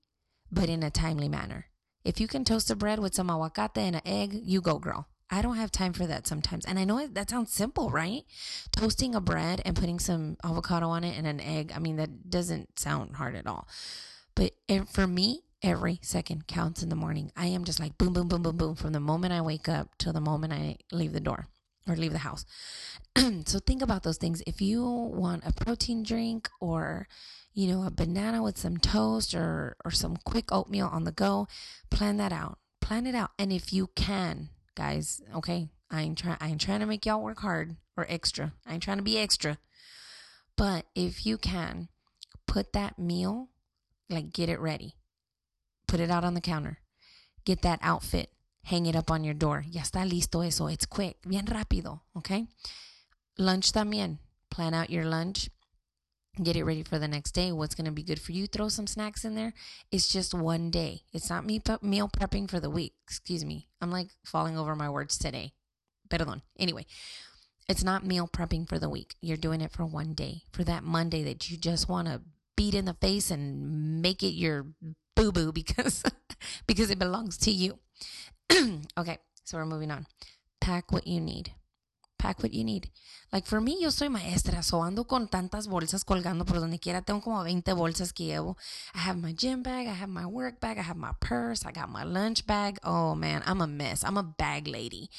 but 0.51 0.67
in 0.67 0.83
a 0.83 0.91
timely 0.91 1.29
manner? 1.29 1.67
If 2.03 2.19
you 2.19 2.27
can 2.27 2.43
toast 2.43 2.69
a 2.71 2.75
bread 2.75 2.99
with 2.99 3.15
some 3.15 3.29
aguacate 3.29 3.77
and 3.77 3.95
an 3.95 4.01
egg, 4.05 4.33
you 4.33 4.59
go, 4.59 4.79
girl. 4.79 5.07
I 5.31 5.41
don't 5.41 5.55
have 5.55 5.71
time 5.71 5.93
for 5.93 6.05
that 6.05 6.27
sometimes. 6.27 6.65
And 6.65 6.77
I 6.77 6.83
know 6.83 7.07
that 7.07 7.29
sounds 7.29 7.53
simple, 7.53 7.89
right? 7.89 8.23
Toasting 8.71 9.15
a 9.15 9.21
bread 9.21 9.61
and 9.65 9.75
putting 9.75 9.97
some 9.97 10.37
avocado 10.43 10.89
on 10.89 11.03
it 11.03 11.17
and 11.17 11.25
an 11.25 11.39
egg. 11.39 11.71
I 11.73 11.79
mean, 11.79 11.95
that 11.95 12.29
doesn't 12.29 12.77
sound 12.77 13.15
hard 13.15 13.35
at 13.35 13.47
all. 13.47 13.67
But 14.35 14.51
for 14.91 15.07
me, 15.07 15.43
every 15.63 15.99
second 16.01 16.47
counts 16.47 16.83
in 16.83 16.89
the 16.89 16.95
morning. 16.95 17.31
I 17.37 17.47
am 17.47 17.63
just 17.63 17.79
like 17.79 17.97
boom, 17.97 18.13
boom, 18.13 18.27
boom, 18.27 18.41
boom, 18.41 18.57
boom 18.57 18.75
from 18.75 18.93
the 18.93 18.99
moment 18.99 19.33
I 19.33 19.41
wake 19.41 19.69
up 19.69 19.89
till 19.97 20.13
the 20.13 20.21
moment 20.21 20.53
I 20.53 20.77
leave 20.91 21.13
the 21.13 21.19
door 21.19 21.47
or 21.87 21.95
leave 21.95 22.13
the 22.13 22.19
house. 22.19 22.45
so 23.45 23.59
think 23.59 23.81
about 23.81 24.03
those 24.03 24.17
things. 24.17 24.41
If 24.45 24.61
you 24.61 24.83
want 24.83 25.45
a 25.45 25.53
protein 25.53 26.03
drink 26.03 26.49
or 26.59 27.07
you 27.53 27.67
know, 27.67 27.85
a 27.85 27.91
banana 27.91 28.41
with 28.41 28.57
some 28.57 28.77
toast 28.77 29.33
or 29.35 29.75
or 29.83 29.91
some 29.91 30.17
quick 30.25 30.51
oatmeal 30.51 30.87
on 30.87 31.03
the 31.03 31.11
go, 31.11 31.47
plan 31.89 32.17
that 32.17 32.31
out. 32.31 32.57
Plan 32.79 33.05
it 33.05 33.15
out. 33.15 33.31
And 33.37 33.51
if 33.51 33.73
you 33.73 33.87
can, 33.95 34.49
guys. 34.75 35.21
Okay, 35.35 35.69
I 35.89 36.01
ain't 36.01 36.17
trying. 36.17 36.37
I 36.39 36.49
ain't 36.49 36.61
trying 36.61 36.79
to 36.79 36.85
make 36.85 37.05
y'all 37.05 37.21
work 37.21 37.39
hard 37.39 37.75
or 37.97 38.05
extra. 38.09 38.53
I 38.65 38.73
ain't 38.73 38.83
trying 38.83 38.97
to 38.97 39.03
be 39.03 39.17
extra. 39.17 39.57
But 40.57 40.85
if 40.95 41.25
you 41.25 41.37
can, 41.37 41.87
put 42.47 42.73
that 42.73 42.99
meal, 42.99 43.49
like 44.09 44.33
get 44.33 44.49
it 44.49 44.59
ready, 44.59 44.95
put 45.87 45.99
it 45.99 46.11
out 46.11 46.23
on 46.23 46.33
the 46.33 46.41
counter, 46.41 46.79
get 47.45 47.61
that 47.61 47.79
outfit, 47.81 48.29
hang 48.65 48.85
it 48.85 48.95
up 48.95 49.09
on 49.09 49.23
your 49.23 49.33
door. 49.33 49.63
Ya 49.67 49.81
está 49.81 50.09
listo 50.09 50.45
eso. 50.45 50.67
It's 50.67 50.85
quick, 50.85 51.17
bien 51.27 51.45
rápido. 51.45 52.01
Okay. 52.17 52.47
Lunch 53.37 53.71
también. 53.71 54.19
Plan 54.49 54.73
out 54.73 54.89
your 54.89 55.05
lunch 55.05 55.49
get 56.41 56.55
it 56.55 56.63
ready 56.63 56.83
for 56.83 56.97
the 56.97 57.07
next 57.07 57.31
day. 57.31 57.51
What's 57.51 57.75
going 57.75 57.85
to 57.85 57.91
be 57.91 58.03
good 58.03 58.21
for 58.21 58.31
you? 58.31 58.47
Throw 58.47 58.69
some 58.69 58.87
snacks 58.87 59.25
in 59.25 59.35
there. 59.35 59.53
It's 59.91 60.07
just 60.07 60.33
one 60.33 60.71
day. 60.71 61.01
It's 61.13 61.29
not 61.29 61.45
me 61.45 61.61
meal 61.81 62.09
prepping 62.09 62.49
for 62.49 62.59
the 62.59 62.69
week. 62.69 62.93
Excuse 63.03 63.43
me. 63.43 63.67
I'm 63.81 63.91
like 63.91 64.09
falling 64.25 64.57
over 64.57 64.75
my 64.75 64.89
words 64.89 65.17
today. 65.17 65.53
Better 66.09 66.25
Perdón. 66.25 66.41
Anyway, 66.59 66.85
it's 67.67 67.83
not 67.83 68.05
meal 68.05 68.27
prepping 68.27 68.67
for 68.67 68.79
the 68.79 68.89
week. 68.89 69.15
You're 69.21 69.37
doing 69.37 69.61
it 69.61 69.71
for 69.71 69.85
one 69.85 70.13
day, 70.13 70.43
for 70.51 70.63
that 70.63 70.83
Monday 70.83 71.23
that 71.23 71.49
you 71.49 71.57
just 71.57 71.89
want 71.89 72.07
to 72.07 72.21
beat 72.55 72.75
in 72.75 72.85
the 72.85 72.93
face 72.95 73.31
and 73.31 74.01
make 74.01 74.23
it 74.23 74.33
your 74.33 74.67
boo 75.15 75.31
boo 75.31 75.51
because 75.51 76.03
because 76.67 76.89
it 76.89 76.99
belongs 76.99 77.37
to 77.39 77.51
you. 77.51 77.79
okay, 78.97 79.17
so 79.43 79.57
we're 79.57 79.65
moving 79.65 79.91
on. 79.91 80.05
Pack 80.59 80.91
what 80.91 81.07
you 81.07 81.19
need. 81.19 81.53
Pack 82.21 82.43
what 82.43 82.53
you 82.53 82.63
need. 82.63 82.89
Like 83.33 83.45
for 83.45 83.59
me, 83.59 83.77
yo 83.81 83.89
soy 83.89 84.09
maestra, 84.09 84.61
so 84.61 84.83
ando 84.83 85.07
con 85.07 85.27
tantas 85.27 85.67
bolsas 85.67 86.03
colgando 86.05 86.45
por 86.45 86.59
donde 86.59 86.79
quiera. 86.79 87.01
Tengo 87.01 87.21
como 87.21 87.43
20 87.43 87.73
bolsas 87.73 88.13
que 88.13 88.25
llevo. 88.25 88.57
I 88.93 88.99
have 88.99 89.17
my 89.17 89.33
gym 89.33 89.63
bag, 89.63 89.87
I 89.87 89.93
have 89.93 90.09
my 90.09 90.25
work 90.25 90.59
bag, 90.59 90.77
I 90.77 90.83
have 90.83 90.97
my 90.97 91.13
purse, 91.19 91.65
I 91.65 91.71
got 91.71 91.89
my 91.89 92.03
lunch 92.03 92.45
bag. 92.45 92.77
Oh 92.83 93.15
man, 93.15 93.41
I'm 93.45 93.61
a 93.61 93.67
mess. 93.67 94.03
I'm 94.03 94.17
a 94.17 94.23
bag 94.23 94.67
lady. 94.67 95.09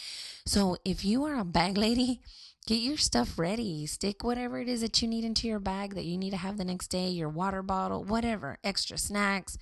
So 0.47 0.76
if 0.85 1.04
you 1.04 1.25
are 1.25 1.38
a 1.38 1.44
bag 1.44 1.76
lady, 1.76 2.21
get 2.66 2.80
your 2.80 2.99
stuff 2.99 3.38
ready. 3.38 3.87
Stick 3.87 4.23
whatever 4.23 4.61
it 4.61 4.68
is 4.68 4.82
that 4.82 5.02
you 5.02 5.09
need 5.09 5.25
into 5.25 5.49
your 5.49 5.61
bag 5.61 5.94
that 5.94 6.04
you 6.04 6.16
need 6.16 6.30
to 6.30 6.37
have 6.37 6.59
the 6.59 6.64
next 6.64 6.88
day, 6.88 7.09
your 7.09 7.30
water 7.30 7.62
bottle, 7.62 8.04
whatever, 8.04 8.59
extra 8.62 8.99
snacks. 8.99 9.59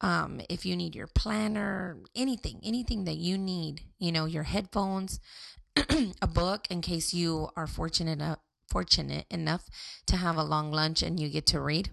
Um, 0.00 0.40
if 0.48 0.64
you 0.64 0.76
need 0.76 0.94
your 0.94 1.08
planner, 1.08 1.98
anything, 2.16 2.60
anything 2.62 3.04
that 3.04 3.16
you 3.16 3.36
need, 3.36 3.82
you 3.98 4.12
know, 4.12 4.24
your 4.24 4.44
headphones, 4.44 5.20
a 6.22 6.26
book 6.26 6.66
in 6.70 6.80
case 6.80 7.14
you 7.14 7.48
are 7.56 7.66
fortunate 7.66 8.12
enough, 8.12 8.38
fortunate 8.68 9.26
enough 9.30 9.68
to 10.06 10.16
have 10.16 10.36
a 10.36 10.44
long 10.44 10.72
lunch 10.72 11.02
and 11.02 11.18
you 11.18 11.28
get 11.28 11.46
to 11.46 11.60
read. 11.60 11.90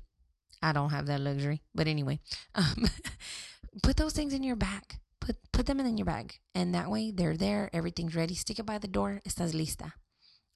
I 0.62 0.72
don't 0.72 0.90
have 0.90 1.06
that 1.08 1.22
luxury, 1.22 1.62
but 1.76 1.88
anyway, 1.88 2.20
um, 2.56 2.88
put 3.84 3.98
those 3.98 4.14
things 4.14 4.34
in 4.34 4.44
your 4.44 4.56
bag. 4.56 5.00
Put 5.22 5.36
put 5.52 5.66
them 5.66 5.80
in 5.80 5.98
your 5.98 6.06
bag, 6.06 6.36
and 6.56 6.74
that 6.74 6.90
way 6.90 7.12
they're 7.12 7.38
there. 7.38 7.70
Everything's 7.74 8.16
ready. 8.16 8.34
Stick 8.34 8.60
it 8.60 8.66
by 8.66 8.78
the 8.78 8.88
door. 8.88 9.22
Estás 9.28 9.54
lista. 9.54 9.94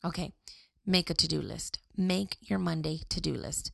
Okay. 0.03 0.33
Make 0.85 1.11
a 1.11 1.13
to 1.13 1.27
do 1.27 1.41
list. 1.41 1.77
Make 1.95 2.37
your 2.41 2.57
Monday 2.57 3.01
to 3.09 3.21
do 3.21 3.33
list. 3.33 3.71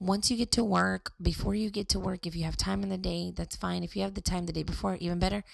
Once 0.00 0.30
you 0.30 0.36
get 0.36 0.50
to 0.52 0.64
work, 0.64 1.12
before 1.22 1.54
you 1.54 1.70
get 1.70 1.88
to 1.90 2.00
work, 2.00 2.26
if 2.26 2.34
you 2.34 2.44
have 2.44 2.56
time 2.56 2.82
in 2.82 2.88
the 2.88 2.98
day, 2.98 3.32
that's 3.34 3.54
fine. 3.54 3.84
If 3.84 3.94
you 3.94 4.02
have 4.02 4.14
the 4.14 4.20
time 4.20 4.46
the 4.46 4.52
day 4.52 4.64
before, 4.64 4.96
even 4.96 5.20
better. 5.20 5.44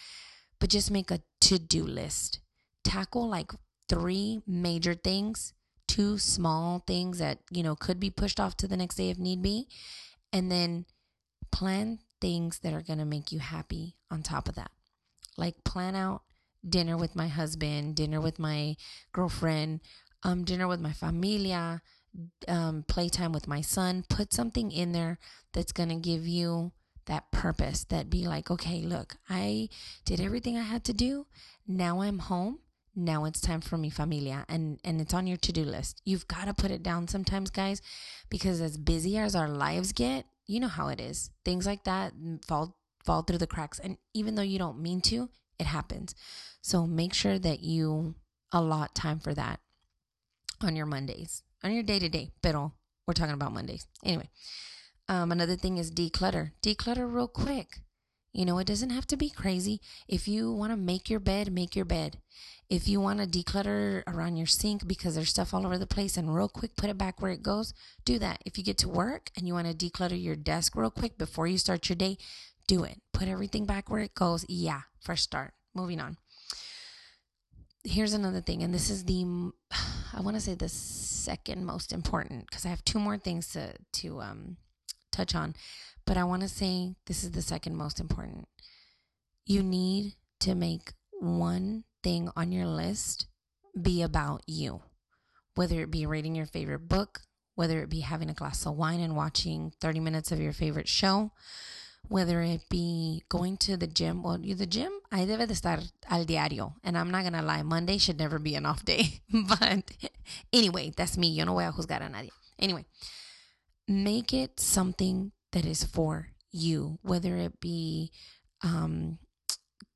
But 0.58 0.70
just 0.70 0.90
make 0.90 1.10
a 1.10 1.20
to 1.42 1.58
do 1.58 1.84
list 1.84 2.41
tackle 2.84 3.28
like 3.28 3.52
three 3.88 4.42
major 4.46 4.94
things, 4.94 5.52
two 5.86 6.18
small 6.18 6.82
things 6.86 7.18
that, 7.18 7.38
you 7.50 7.62
know, 7.62 7.76
could 7.76 8.00
be 8.00 8.10
pushed 8.10 8.40
off 8.40 8.56
to 8.56 8.66
the 8.66 8.76
next 8.76 8.96
day 8.96 9.10
if 9.10 9.18
need 9.18 9.42
be, 9.42 9.68
and 10.32 10.50
then 10.50 10.86
plan 11.50 11.98
things 12.20 12.60
that 12.60 12.72
are 12.72 12.82
going 12.82 12.98
to 12.98 13.04
make 13.04 13.32
you 13.32 13.38
happy 13.38 13.96
on 14.10 14.22
top 14.22 14.48
of 14.48 14.54
that. 14.54 14.70
Like 15.36 15.64
plan 15.64 15.94
out 15.94 16.22
dinner 16.66 16.96
with 16.96 17.16
my 17.16 17.28
husband, 17.28 17.96
dinner 17.96 18.20
with 18.20 18.38
my 18.38 18.76
girlfriend, 19.12 19.80
um, 20.22 20.44
dinner 20.44 20.68
with 20.68 20.80
my 20.80 20.92
familia, 20.92 21.82
um, 22.48 22.84
playtime 22.86 23.32
with 23.32 23.48
my 23.48 23.60
son. 23.60 24.04
Put 24.08 24.32
something 24.32 24.70
in 24.70 24.92
there 24.92 25.18
that's 25.52 25.72
going 25.72 25.88
to 25.88 25.96
give 25.96 26.26
you 26.26 26.72
that 27.06 27.30
purpose 27.32 27.84
that 27.84 28.08
be 28.08 28.26
like, 28.26 28.50
okay, 28.50 28.82
look, 28.82 29.16
I 29.28 29.68
did 30.04 30.20
everything 30.20 30.56
I 30.56 30.62
had 30.62 30.84
to 30.84 30.92
do. 30.92 31.26
Now 31.66 32.00
I'm 32.00 32.20
home 32.20 32.60
now 32.94 33.24
it's 33.24 33.40
time 33.40 33.60
for 33.60 33.78
mi 33.78 33.90
familia 33.90 34.44
and 34.48 34.78
and 34.84 35.00
it's 35.00 35.14
on 35.14 35.26
your 35.26 35.36
to-do 35.36 35.64
list. 35.64 36.00
You've 36.04 36.28
got 36.28 36.46
to 36.46 36.54
put 36.54 36.70
it 36.70 36.82
down 36.82 37.08
sometimes 37.08 37.50
guys 37.50 37.80
because 38.28 38.60
as 38.60 38.76
busy 38.76 39.16
as 39.16 39.34
our 39.34 39.48
lives 39.48 39.92
get 39.92 40.26
you 40.46 40.60
know 40.60 40.68
how 40.68 40.88
it 40.88 41.00
is. 41.00 41.30
Things 41.44 41.66
like 41.66 41.84
that 41.84 42.12
fall 42.46 42.76
fall 43.04 43.22
through 43.22 43.38
the 43.38 43.46
cracks 43.46 43.78
and 43.78 43.96
even 44.14 44.34
though 44.34 44.42
you 44.42 44.58
don't 44.58 44.80
mean 44.80 45.00
to 45.02 45.28
it 45.58 45.66
happens. 45.66 46.14
So 46.60 46.86
make 46.86 47.14
sure 47.14 47.38
that 47.38 47.60
you 47.60 48.14
allot 48.52 48.94
time 48.94 49.18
for 49.18 49.34
that 49.34 49.60
on 50.60 50.76
your 50.76 50.86
mondays 50.86 51.42
on 51.64 51.72
your 51.72 51.82
day 51.82 51.98
to 51.98 52.08
day 52.08 52.30
pero 52.42 52.72
we're 53.06 53.14
talking 53.14 53.34
about 53.34 53.52
mondays. 53.52 53.86
Anyway 54.04 54.28
um, 55.08 55.32
another 55.32 55.56
thing 55.56 55.78
is 55.78 55.90
declutter. 55.90 56.52
Declutter 56.62 57.12
real 57.12 57.28
quick 57.28 57.80
you 58.32 58.44
know, 58.44 58.58
it 58.58 58.66
doesn't 58.66 58.90
have 58.90 59.06
to 59.08 59.16
be 59.16 59.28
crazy. 59.28 59.80
If 60.08 60.26
you 60.26 60.52
want 60.52 60.72
to 60.72 60.76
make 60.76 61.10
your 61.10 61.20
bed, 61.20 61.52
make 61.52 61.76
your 61.76 61.84
bed. 61.84 62.18
If 62.70 62.88
you 62.88 63.00
want 63.00 63.20
to 63.20 63.26
declutter 63.26 64.02
around 64.06 64.36
your 64.36 64.46
sink 64.46 64.86
because 64.86 65.14
there's 65.14 65.28
stuff 65.28 65.52
all 65.52 65.66
over 65.66 65.76
the 65.76 65.86
place 65.86 66.16
and 66.16 66.34
real 66.34 66.48
quick 66.48 66.74
put 66.76 66.88
it 66.88 66.96
back 66.96 67.20
where 67.20 67.30
it 67.30 67.42
goes, 67.42 67.74
do 68.06 68.18
that. 68.18 68.40
If 68.46 68.56
you 68.56 68.64
get 68.64 68.78
to 68.78 68.88
work 68.88 69.30
and 69.36 69.46
you 69.46 69.52
want 69.52 69.66
to 69.66 69.90
declutter 69.90 70.20
your 70.20 70.36
desk 70.36 70.74
real 70.74 70.90
quick 70.90 71.18
before 71.18 71.46
you 71.46 71.58
start 71.58 71.90
your 71.90 71.96
day, 71.96 72.16
do 72.66 72.84
it. 72.84 73.02
Put 73.12 73.28
everything 73.28 73.66
back 73.66 73.90
where 73.90 74.00
it 74.00 74.14
goes. 74.14 74.46
Yeah, 74.48 74.82
first 75.00 75.24
start. 75.24 75.52
Moving 75.74 76.00
on. 76.00 76.16
Here's 77.84 78.14
another 78.14 78.40
thing, 78.40 78.62
and 78.62 78.72
this 78.72 78.88
is 78.88 79.04
the, 79.04 79.24
I 80.14 80.20
want 80.20 80.36
to 80.36 80.40
say 80.40 80.54
the 80.54 80.68
second 80.68 81.66
most 81.66 81.92
important 81.92 82.46
because 82.46 82.64
I 82.64 82.68
have 82.68 82.84
two 82.84 82.98
more 82.98 83.18
things 83.18 83.48
to 83.48 83.74
to 84.00 84.20
um, 84.20 84.56
touch 85.12 85.34
on, 85.34 85.54
but 86.06 86.16
I 86.16 86.24
want 86.24 86.42
to 86.42 86.48
say 86.48 86.96
this 87.06 87.22
is 87.22 87.30
the 87.32 87.42
second 87.42 87.76
most 87.76 88.00
important. 88.00 88.48
You 89.46 89.62
need 89.62 90.14
to 90.40 90.54
make 90.54 90.92
one 91.20 91.84
thing 92.02 92.30
on 92.36 92.52
your 92.52 92.66
list 92.66 93.26
be 93.80 94.02
about 94.02 94.42
you, 94.46 94.82
whether 95.54 95.80
it 95.80 95.90
be 95.90 96.06
reading 96.06 96.34
your 96.34 96.46
favorite 96.46 96.88
book, 96.88 97.22
whether 97.54 97.80
it 97.80 97.90
be 97.90 98.00
having 98.00 98.30
a 98.30 98.34
glass 98.34 98.66
of 98.66 98.76
wine 98.76 99.00
and 99.00 99.16
watching 99.16 99.72
30 99.80 100.00
minutes 100.00 100.32
of 100.32 100.40
your 100.40 100.52
favorite 100.52 100.88
show, 100.88 101.32
whether 102.08 102.42
it 102.42 102.68
be 102.68 103.22
going 103.28 103.56
to 103.58 103.76
the 103.76 103.86
gym. 103.86 104.22
Well, 104.22 104.38
the 104.38 104.66
gym, 104.66 104.92
I 105.10 105.24
debe 105.24 105.46
de 105.46 105.54
estar 105.54 105.80
al 106.10 106.24
diario. 106.24 106.74
And 106.82 106.98
I'm 106.98 107.10
not 107.10 107.22
going 107.22 107.34
to 107.34 107.42
lie, 107.42 107.62
Monday 107.62 107.98
should 107.98 108.18
never 108.18 108.38
be 108.38 108.54
an 108.54 108.66
off 108.66 108.84
day. 108.84 109.20
but 109.48 109.82
anyway, 110.52 110.92
that's 110.96 111.16
me. 111.16 111.28
Yo 111.28 111.44
no 111.44 111.54
voy 111.54 111.66
a 111.66 111.72
juzgar 111.72 112.02
a 112.02 112.08
nadie. 112.08 112.30
Anyway, 112.58 112.84
make 113.88 114.32
it 114.32 114.60
something 114.60 115.32
that 115.52 115.64
is 115.64 115.84
for 115.84 116.28
you, 116.50 116.98
whether 117.02 117.36
it 117.36 117.60
be 117.60 118.12
um, 118.62 119.18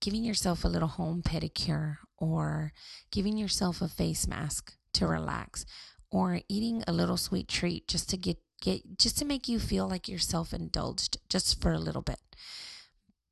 giving 0.01 0.25
yourself 0.25 0.65
a 0.65 0.69
little 0.69 0.89
home 0.89 1.23
pedicure 1.23 1.97
or 2.19 2.73
giving 3.11 3.37
yourself 3.37 3.81
a 3.81 3.89
face 3.89 4.27
mask 4.27 4.75
to 4.93 5.07
relax 5.07 5.65
or 6.11 6.41
eating 6.49 6.83
a 6.87 6.93
little 6.93 7.17
sweet 7.17 7.49
treat 7.49 7.87
just 7.89 8.09
to 8.11 8.17
get 8.17 8.39
get 8.63 8.99
just 8.99 9.19
to 9.19 9.25
make 9.25 9.49
you 9.49 9.59
feel 9.59 9.87
like 9.87 10.09
you're 10.09 10.19
self-indulged 10.19 11.19
just 11.29 11.61
for 11.61 11.73
a 11.73 11.79
little 11.79 12.03
bit. 12.03 12.21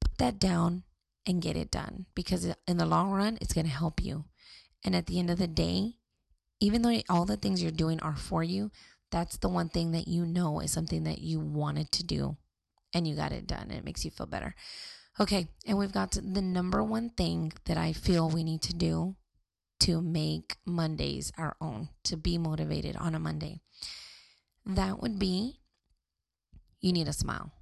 Put 0.01 0.19
that 0.19 0.39
down 0.39 0.83
and 1.27 1.41
get 1.41 1.57
it 1.57 1.71
done 1.71 2.07
because 2.15 2.47
in 2.69 2.77
the 2.77 2.87
long 2.87 3.11
run 3.11 3.39
it's 3.41 3.55
going 3.55 3.67
to 3.67 3.73
help 3.73 4.05
you. 4.05 4.25
And 4.85 4.95
at 4.95 5.07
the 5.07 5.19
end 5.19 5.31
of 5.31 5.39
the 5.39 5.47
day, 5.47 5.95
even 6.61 6.83
though 6.83 7.01
all 7.09 7.25
the 7.25 7.39
things 7.39 7.63
you're 7.63 7.73
doing 7.73 8.01
are 8.01 8.17
for 8.17 8.43
you, 8.43 8.71
that's 9.15 9.37
the 9.37 9.49
one 9.49 9.69
thing 9.69 9.93
that 9.93 10.09
you 10.09 10.27
know 10.27 10.59
is 10.59 10.73
something 10.73 11.05
that 11.05 11.21
you 11.21 11.39
wanted 11.39 11.93
to 11.93 12.03
do 12.03 12.37
and 12.93 13.07
you 13.07 13.15
got 13.15 13.31
it 13.31 13.47
done. 13.47 13.69
And 13.71 13.75
it 13.75 13.85
makes 13.85 14.05
you 14.05 14.11
feel 14.11 14.27
better. 14.27 14.57
Okay. 15.21 15.47
And 15.69 15.79
we've 15.79 15.93
got 15.93 16.11
the 16.21 16.43
number 16.43 16.83
one 16.83 17.11
thing 17.11 17.53
that 17.67 17.79
I 17.79 17.93
feel 17.93 18.29
we 18.29 18.43
need 18.43 18.61
to 18.63 18.75
do 18.75 19.15
to 19.81 20.03
make 20.03 20.57
Mondays 20.67 21.31
our 21.39 21.55
own, 21.61 21.91
to 22.03 22.17
be 22.17 22.39
motivated 22.39 22.97
on 22.97 23.15
a 23.15 23.21
Monday. 23.21 23.61
That 24.67 25.01
would 25.01 25.21
be 25.21 25.61
you 26.81 26.93
need 26.93 27.07
a 27.07 27.13
smile. 27.13 27.53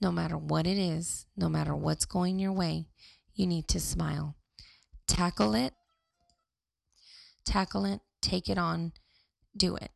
No 0.00 0.12
matter 0.12 0.38
what 0.38 0.64
it 0.64 0.78
is, 0.78 1.26
no 1.36 1.48
matter 1.48 1.74
what's 1.74 2.04
going 2.04 2.38
your 2.38 2.52
way, 2.52 2.86
you 3.34 3.48
need 3.48 3.66
to 3.66 3.80
smile. 3.80 4.36
Tackle 5.08 5.56
it, 5.56 5.74
tackle 7.44 7.84
it, 7.84 7.98
take 8.22 8.48
it 8.48 8.58
on, 8.58 8.92
do 9.56 9.74
it. 9.74 9.90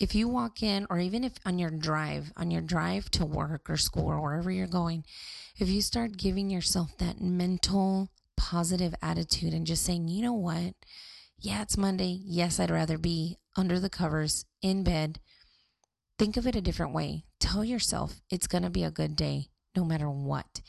If 0.00 0.14
you 0.14 0.28
walk 0.28 0.62
in, 0.62 0.86
or 0.88 0.98
even 0.98 1.24
if 1.24 1.34
on 1.44 1.58
your 1.58 1.70
drive, 1.70 2.32
on 2.34 2.50
your 2.50 2.62
drive 2.62 3.10
to 3.10 3.26
work 3.26 3.68
or 3.68 3.76
school 3.76 4.06
or 4.06 4.18
wherever 4.18 4.50
you're 4.50 4.66
going, 4.66 5.04
if 5.58 5.68
you 5.68 5.82
start 5.82 6.16
giving 6.16 6.48
yourself 6.48 6.96
that 6.96 7.20
mental 7.20 8.08
positive 8.34 8.94
attitude 9.02 9.52
and 9.52 9.66
just 9.66 9.84
saying, 9.84 10.08
you 10.08 10.22
know 10.22 10.32
what? 10.32 10.74
Yeah, 11.38 11.60
it's 11.60 11.76
Monday. 11.76 12.18
Yes, 12.24 12.58
I'd 12.58 12.70
rather 12.70 12.96
be 12.96 13.36
under 13.56 13.78
the 13.78 13.90
covers 13.90 14.46
in 14.62 14.84
bed. 14.84 15.20
Think 16.18 16.38
of 16.38 16.46
it 16.46 16.56
a 16.56 16.62
different 16.62 16.94
way. 16.94 17.24
Tell 17.38 17.62
yourself 17.62 18.22
it's 18.30 18.46
going 18.46 18.62
to 18.62 18.70
be 18.70 18.84
a 18.84 18.90
good 18.90 19.16
day 19.16 19.48
no 19.76 19.84
matter 19.84 20.08
what. 20.08 20.62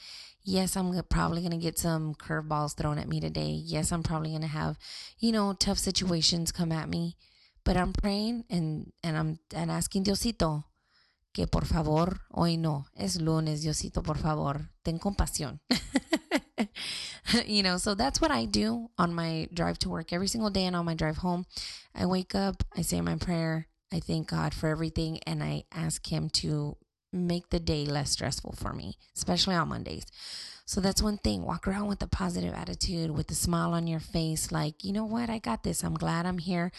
Yes, 0.43 0.75
I'm 0.75 0.93
probably 1.09 1.39
going 1.39 1.51
to 1.51 1.57
get 1.57 1.79
some 1.79 2.15
curveballs 2.15 2.75
thrown 2.75 2.97
at 2.97 3.07
me 3.07 3.21
today. 3.21 3.61
Yes, 3.63 3.93
I'm 3.93 4.03
probably 4.03 4.31
going 4.31 4.41
to 4.41 4.47
have, 4.47 4.77
you 5.19 5.31
know, 5.31 5.53
tough 5.53 5.77
situations 5.77 6.51
come 6.51 6.73
at 6.73 6.89
me. 6.89 7.15
But 7.63 7.77
I'm 7.77 7.93
praying 7.93 8.45
and, 8.49 8.91
and 9.03 9.17
I'm 9.17 9.39
and 9.55 9.69
asking 9.71 10.03
Diosito 10.03 10.65
que 11.33 11.47
por 11.47 11.65
favor, 11.65 12.21
hoy 12.31 12.57
no, 12.57 12.85
es 12.95 13.21
lunes, 13.21 13.61
Diosito, 13.61 14.03
por 14.03 14.17
favor, 14.17 14.69
ten 14.83 14.99
compasión. 14.99 15.59
you 17.45 17.63
know, 17.63 17.77
so 17.77 17.95
that's 17.95 18.19
what 18.19 18.31
I 18.31 18.45
do 18.45 18.89
on 18.97 19.13
my 19.13 19.47
drive 19.53 19.79
to 19.79 19.89
work 19.89 20.11
every 20.11 20.27
single 20.27 20.49
day 20.49 20.65
and 20.65 20.75
on 20.75 20.85
my 20.85 20.93
drive 20.93 21.17
home. 21.17 21.45
I 21.95 22.05
wake 22.05 22.35
up, 22.35 22.63
I 22.75 22.81
say 22.81 23.01
my 23.01 23.15
prayer, 23.15 23.67
I 23.91 23.99
thank 23.99 24.29
God 24.29 24.53
for 24.53 24.67
everything, 24.67 25.19
and 25.25 25.43
I 25.43 25.63
ask 25.71 26.11
Him 26.11 26.29
to 26.41 26.77
make 27.13 27.49
the 27.49 27.59
day 27.59 27.85
less 27.85 28.11
stressful 28.11 28.53
for 28.57 28.73
me, 28.73 28.97
especially 29.15 29.55
on 29.55 29.69
Mondays. 29.69 30.05
So 30.65 30.79
that's 30.79 31.01
one 31.01 31.17
thing. 31.17 31.43
Walk 31.43 31.67
around 31.67 31.87
with 31.87 32.01
a 32.01 32.07
positive 32.07 32.53
attitude, 32.53 33.11
with 33.11 33.29
a 33.31 33.35
smile 33.35 33.73
on 33.73 33.87
your 33.87 33.99
face, 33.99 34.51
like, 34.51 34.83
you 34.83 34.93
know 34.93 35.05
what? 35.05 35.29
I 35.29 35.39
got 35.39 35.63
this. 35.63 35.83
I'm 35.83 35.95
glad 35.95 36.25
I'm 36.25 36.37
here. 36.37 36.71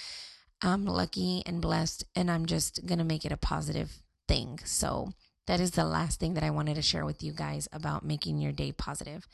I'm 0.62 0.84
lucky 0.84 1.42
and 1.44 1.60
blessed, 1.60 2.04
and 2.14 2.30
I'm 2.30 2.46
just 2.46 2.86
going 2.86 2.98
to 2.98 3.04
make 3.04 3.24
it 3.24 3.32
a 3.32 3.36
positive 3.36 4.02
thing. 4.28 4.60
So 4.64 5.12
that 5.46 5.60
is 5.60 5.72
the 5.72 5.84
last 5.84 6.20
thing 6.20 6.34
that 6.34 6.44
I 6.44 6.50
wanted 6.50 6.76
to 6.76 6.82
share 6.82 7.04
with 7.04 7.22
you 7.22 7.32
guys 7.32 7.68
about 7.72 8.04
making 8.04 8.38
your 8.38 8.52
day 8.52 8.70
positive. 8.72 9.26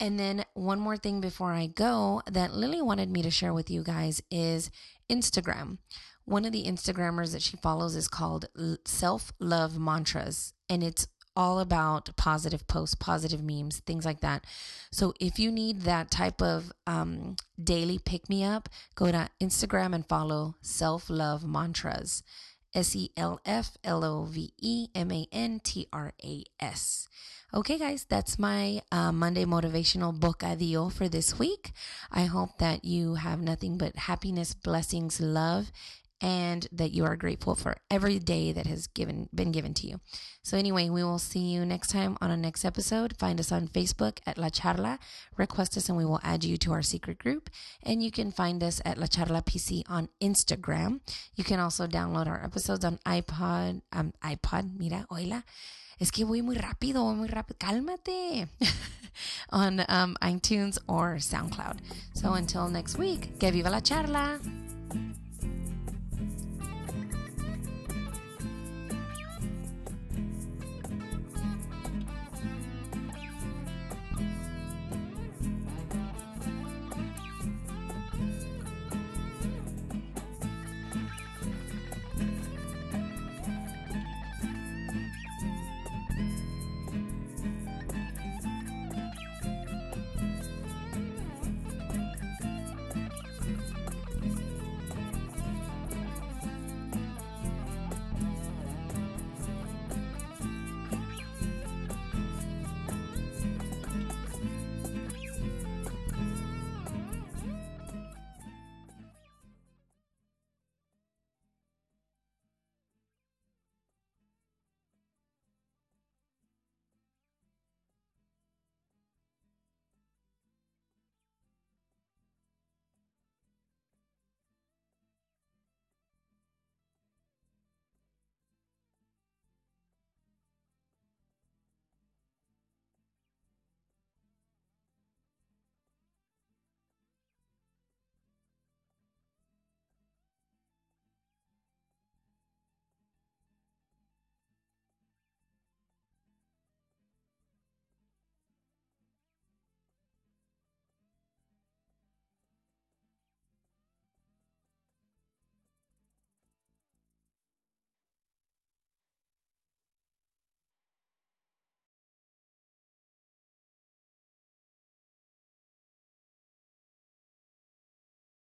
And 0.00 0.18
then 0.18 0.44
one 0.54 0.80
more 0.80 0.96
thing 0.96 1.20
before 1.20 1.52
I 1.52 1.66
go 1.66 2.22
that 2.30 2.54
Lily 2.54 2.82
wanted 2.82 3.10
me 3.10 3.22
to 3.22 3.30
share 3.30 3.52
with 3.52 3.70
you 3.70 3.82
guys 3.82 4.22
is 4.30 4.70
Instagram. 5.10 5.78
One 6.24 6.44
of 6.44 6.52
the 6.52 6.64
Instagrammers 6.64 7.32
that 7.32 7.42
she 7.42 7.56
follows 7.56 7.96
is 7.96 8.06
called 8.06 8.48
Self 8.84 9.32
Love 9.40 9.78
Mantras, 9.78 10.52
and 10.68 10.82
it's 10.82 11.06
all 11.38 11.60
about 11.60 12.14
positive 12.16 12.66
posts, 12.66 12.96
positive 12.96 13.40
memes, 13.40 13.78
things 13.78 14.04
like 14.04 14.20
that. 14.20 14.44
So 14.90 15.14
if 15.20 15.38
you 15.38 15.52
need 15.52 15.82
that 15.82 16.10
type 16.10 16.42
of 16.42 16.72
um, 16.84 17.36
daily 17.62 17.98
pick 17.98 18.28
me 18.28 18.42
up, 18.42 18.68
go 18.96 19.12
to 19.12 19.30
Instagram 19.40 19.94
and 19.94 20.04
follow 20.04 20.56
Self 20.60 21.08
Love 21.08 21.46
Mantras. 21.46 22.24
S 22.74 22.94
E 22.94 23.10
L 23.16 23.40
F 23.46 23.78
L 23.82 24.04
O 24.04 24.24
V 24.24 24.52
E 24.60 24.88
M 24.94 25.10
A 25.10 25.26
N 25.32 25.58
T 25.64 25.88
R 25.90 26.12
A 26.22 26.44
S. 26.60 27.08
Okay, 27.54 27.78
guys, 27.78 28.04
that's 28.04 28.38
my 28.38 28.82
uh, 28.92 29.10
Monday 29.10 29.46
motivational 29.46 30.12
book 30.12 30.40
bocadillo 30.40 30.92
for 30.92 31.08
this 31.08 31.38
week. 31.38 31.72
I 32.12 32.26
hope 32.26 32.58
that 32.58 32.84
you 32.84 33.14
have 33.14 33.40
nothing 33.40 33.78
but 33.78 33.96
happiness, 33.96 34.52
blessings, 34.52 35.18
love, 35.18 35.72
and 36.20 36.66
that 36.72 36.90
you 36.90 37.04
are 37.04 37.16
grateful 37.16 37.54
for 37.54 37.76
every 37.90 38.18
day 38.18 38.52
that 38.52 38.66
has 38.66 38.86
given 38.88 39.28
been 39.34 39.52
given 39.52 39.74
to 39.74 39.86
you. 39.86 40.00
So 40.42 40.56
anyway, 40.56 40.88
we 40.88 41.04
will 41.04 41.18
see 41.18 41.40
you 41.40 41.64
next 41.64 41.90
time 41.90 42.16
on 42.20 42.30
a 42.30 42.36
next 42.36 42.64
episode. 42.64 43.16
Find 43.18 43.38
us 43.38 43.52
on 43.52 43.68
Facebook 43.68 44.18
at 44.26 44.38
La 44.38 44.48
Charla. 44.48 44.98
Request 45.36 45.76
us 45.76 45.88
and 45.88 45.96
we 45.96 46.04
will 46.04 46.20
add 46.22 46.44
you 46.44 46.56
to 46.58 46.72
our 46.72 46.82
secret 46.82 47.18
group. 47.18 47.50
And 47.82 48.02
you 48.02 48.10
can 48.10 48.32
find 48.32 48.62
us 48.62 48.80
at 48.84 48.98
La 48.98 49.06
Charla 49.06 49.44
PC 49.44 49.82
on 49.88 50.08
Instagram. 50.20 51.00
You 51.36 51.44
can 51.44 51.60
also 51.60 51.86
download 51.86 52.26
our 52.26 52.42
episodes 52.44 52.84
on 52.84 52.98
iPod, 53.06 53.82
um, 53.92 54.12
iPod, 54.22 54.78
mira, 54.78 55.06
oila. 55.12 55.44
Es 56.00 56.12
que 56.12 56.24
voy 56.24 56.42
muy 56.42 56.56
rápido, 56.56 57.02
voy 57.04 57.16
muy 57.16 57.28
rápido. 57.28 57.58
Cálmate. 57.58 58.48
on 59.50 59.84
um, 59.88 60.16
iTunes 60.22 60.78
or 60.88 61.16
SoundCloud. 61.16 61.78
So 62.14 62.34
until 62.34 62.68
next 62.68 62.98
week, 62.98 63.38
que 63.38 63.50
viva 63.50 63.70
la 63.70 63.80
charla. 63.80 64.38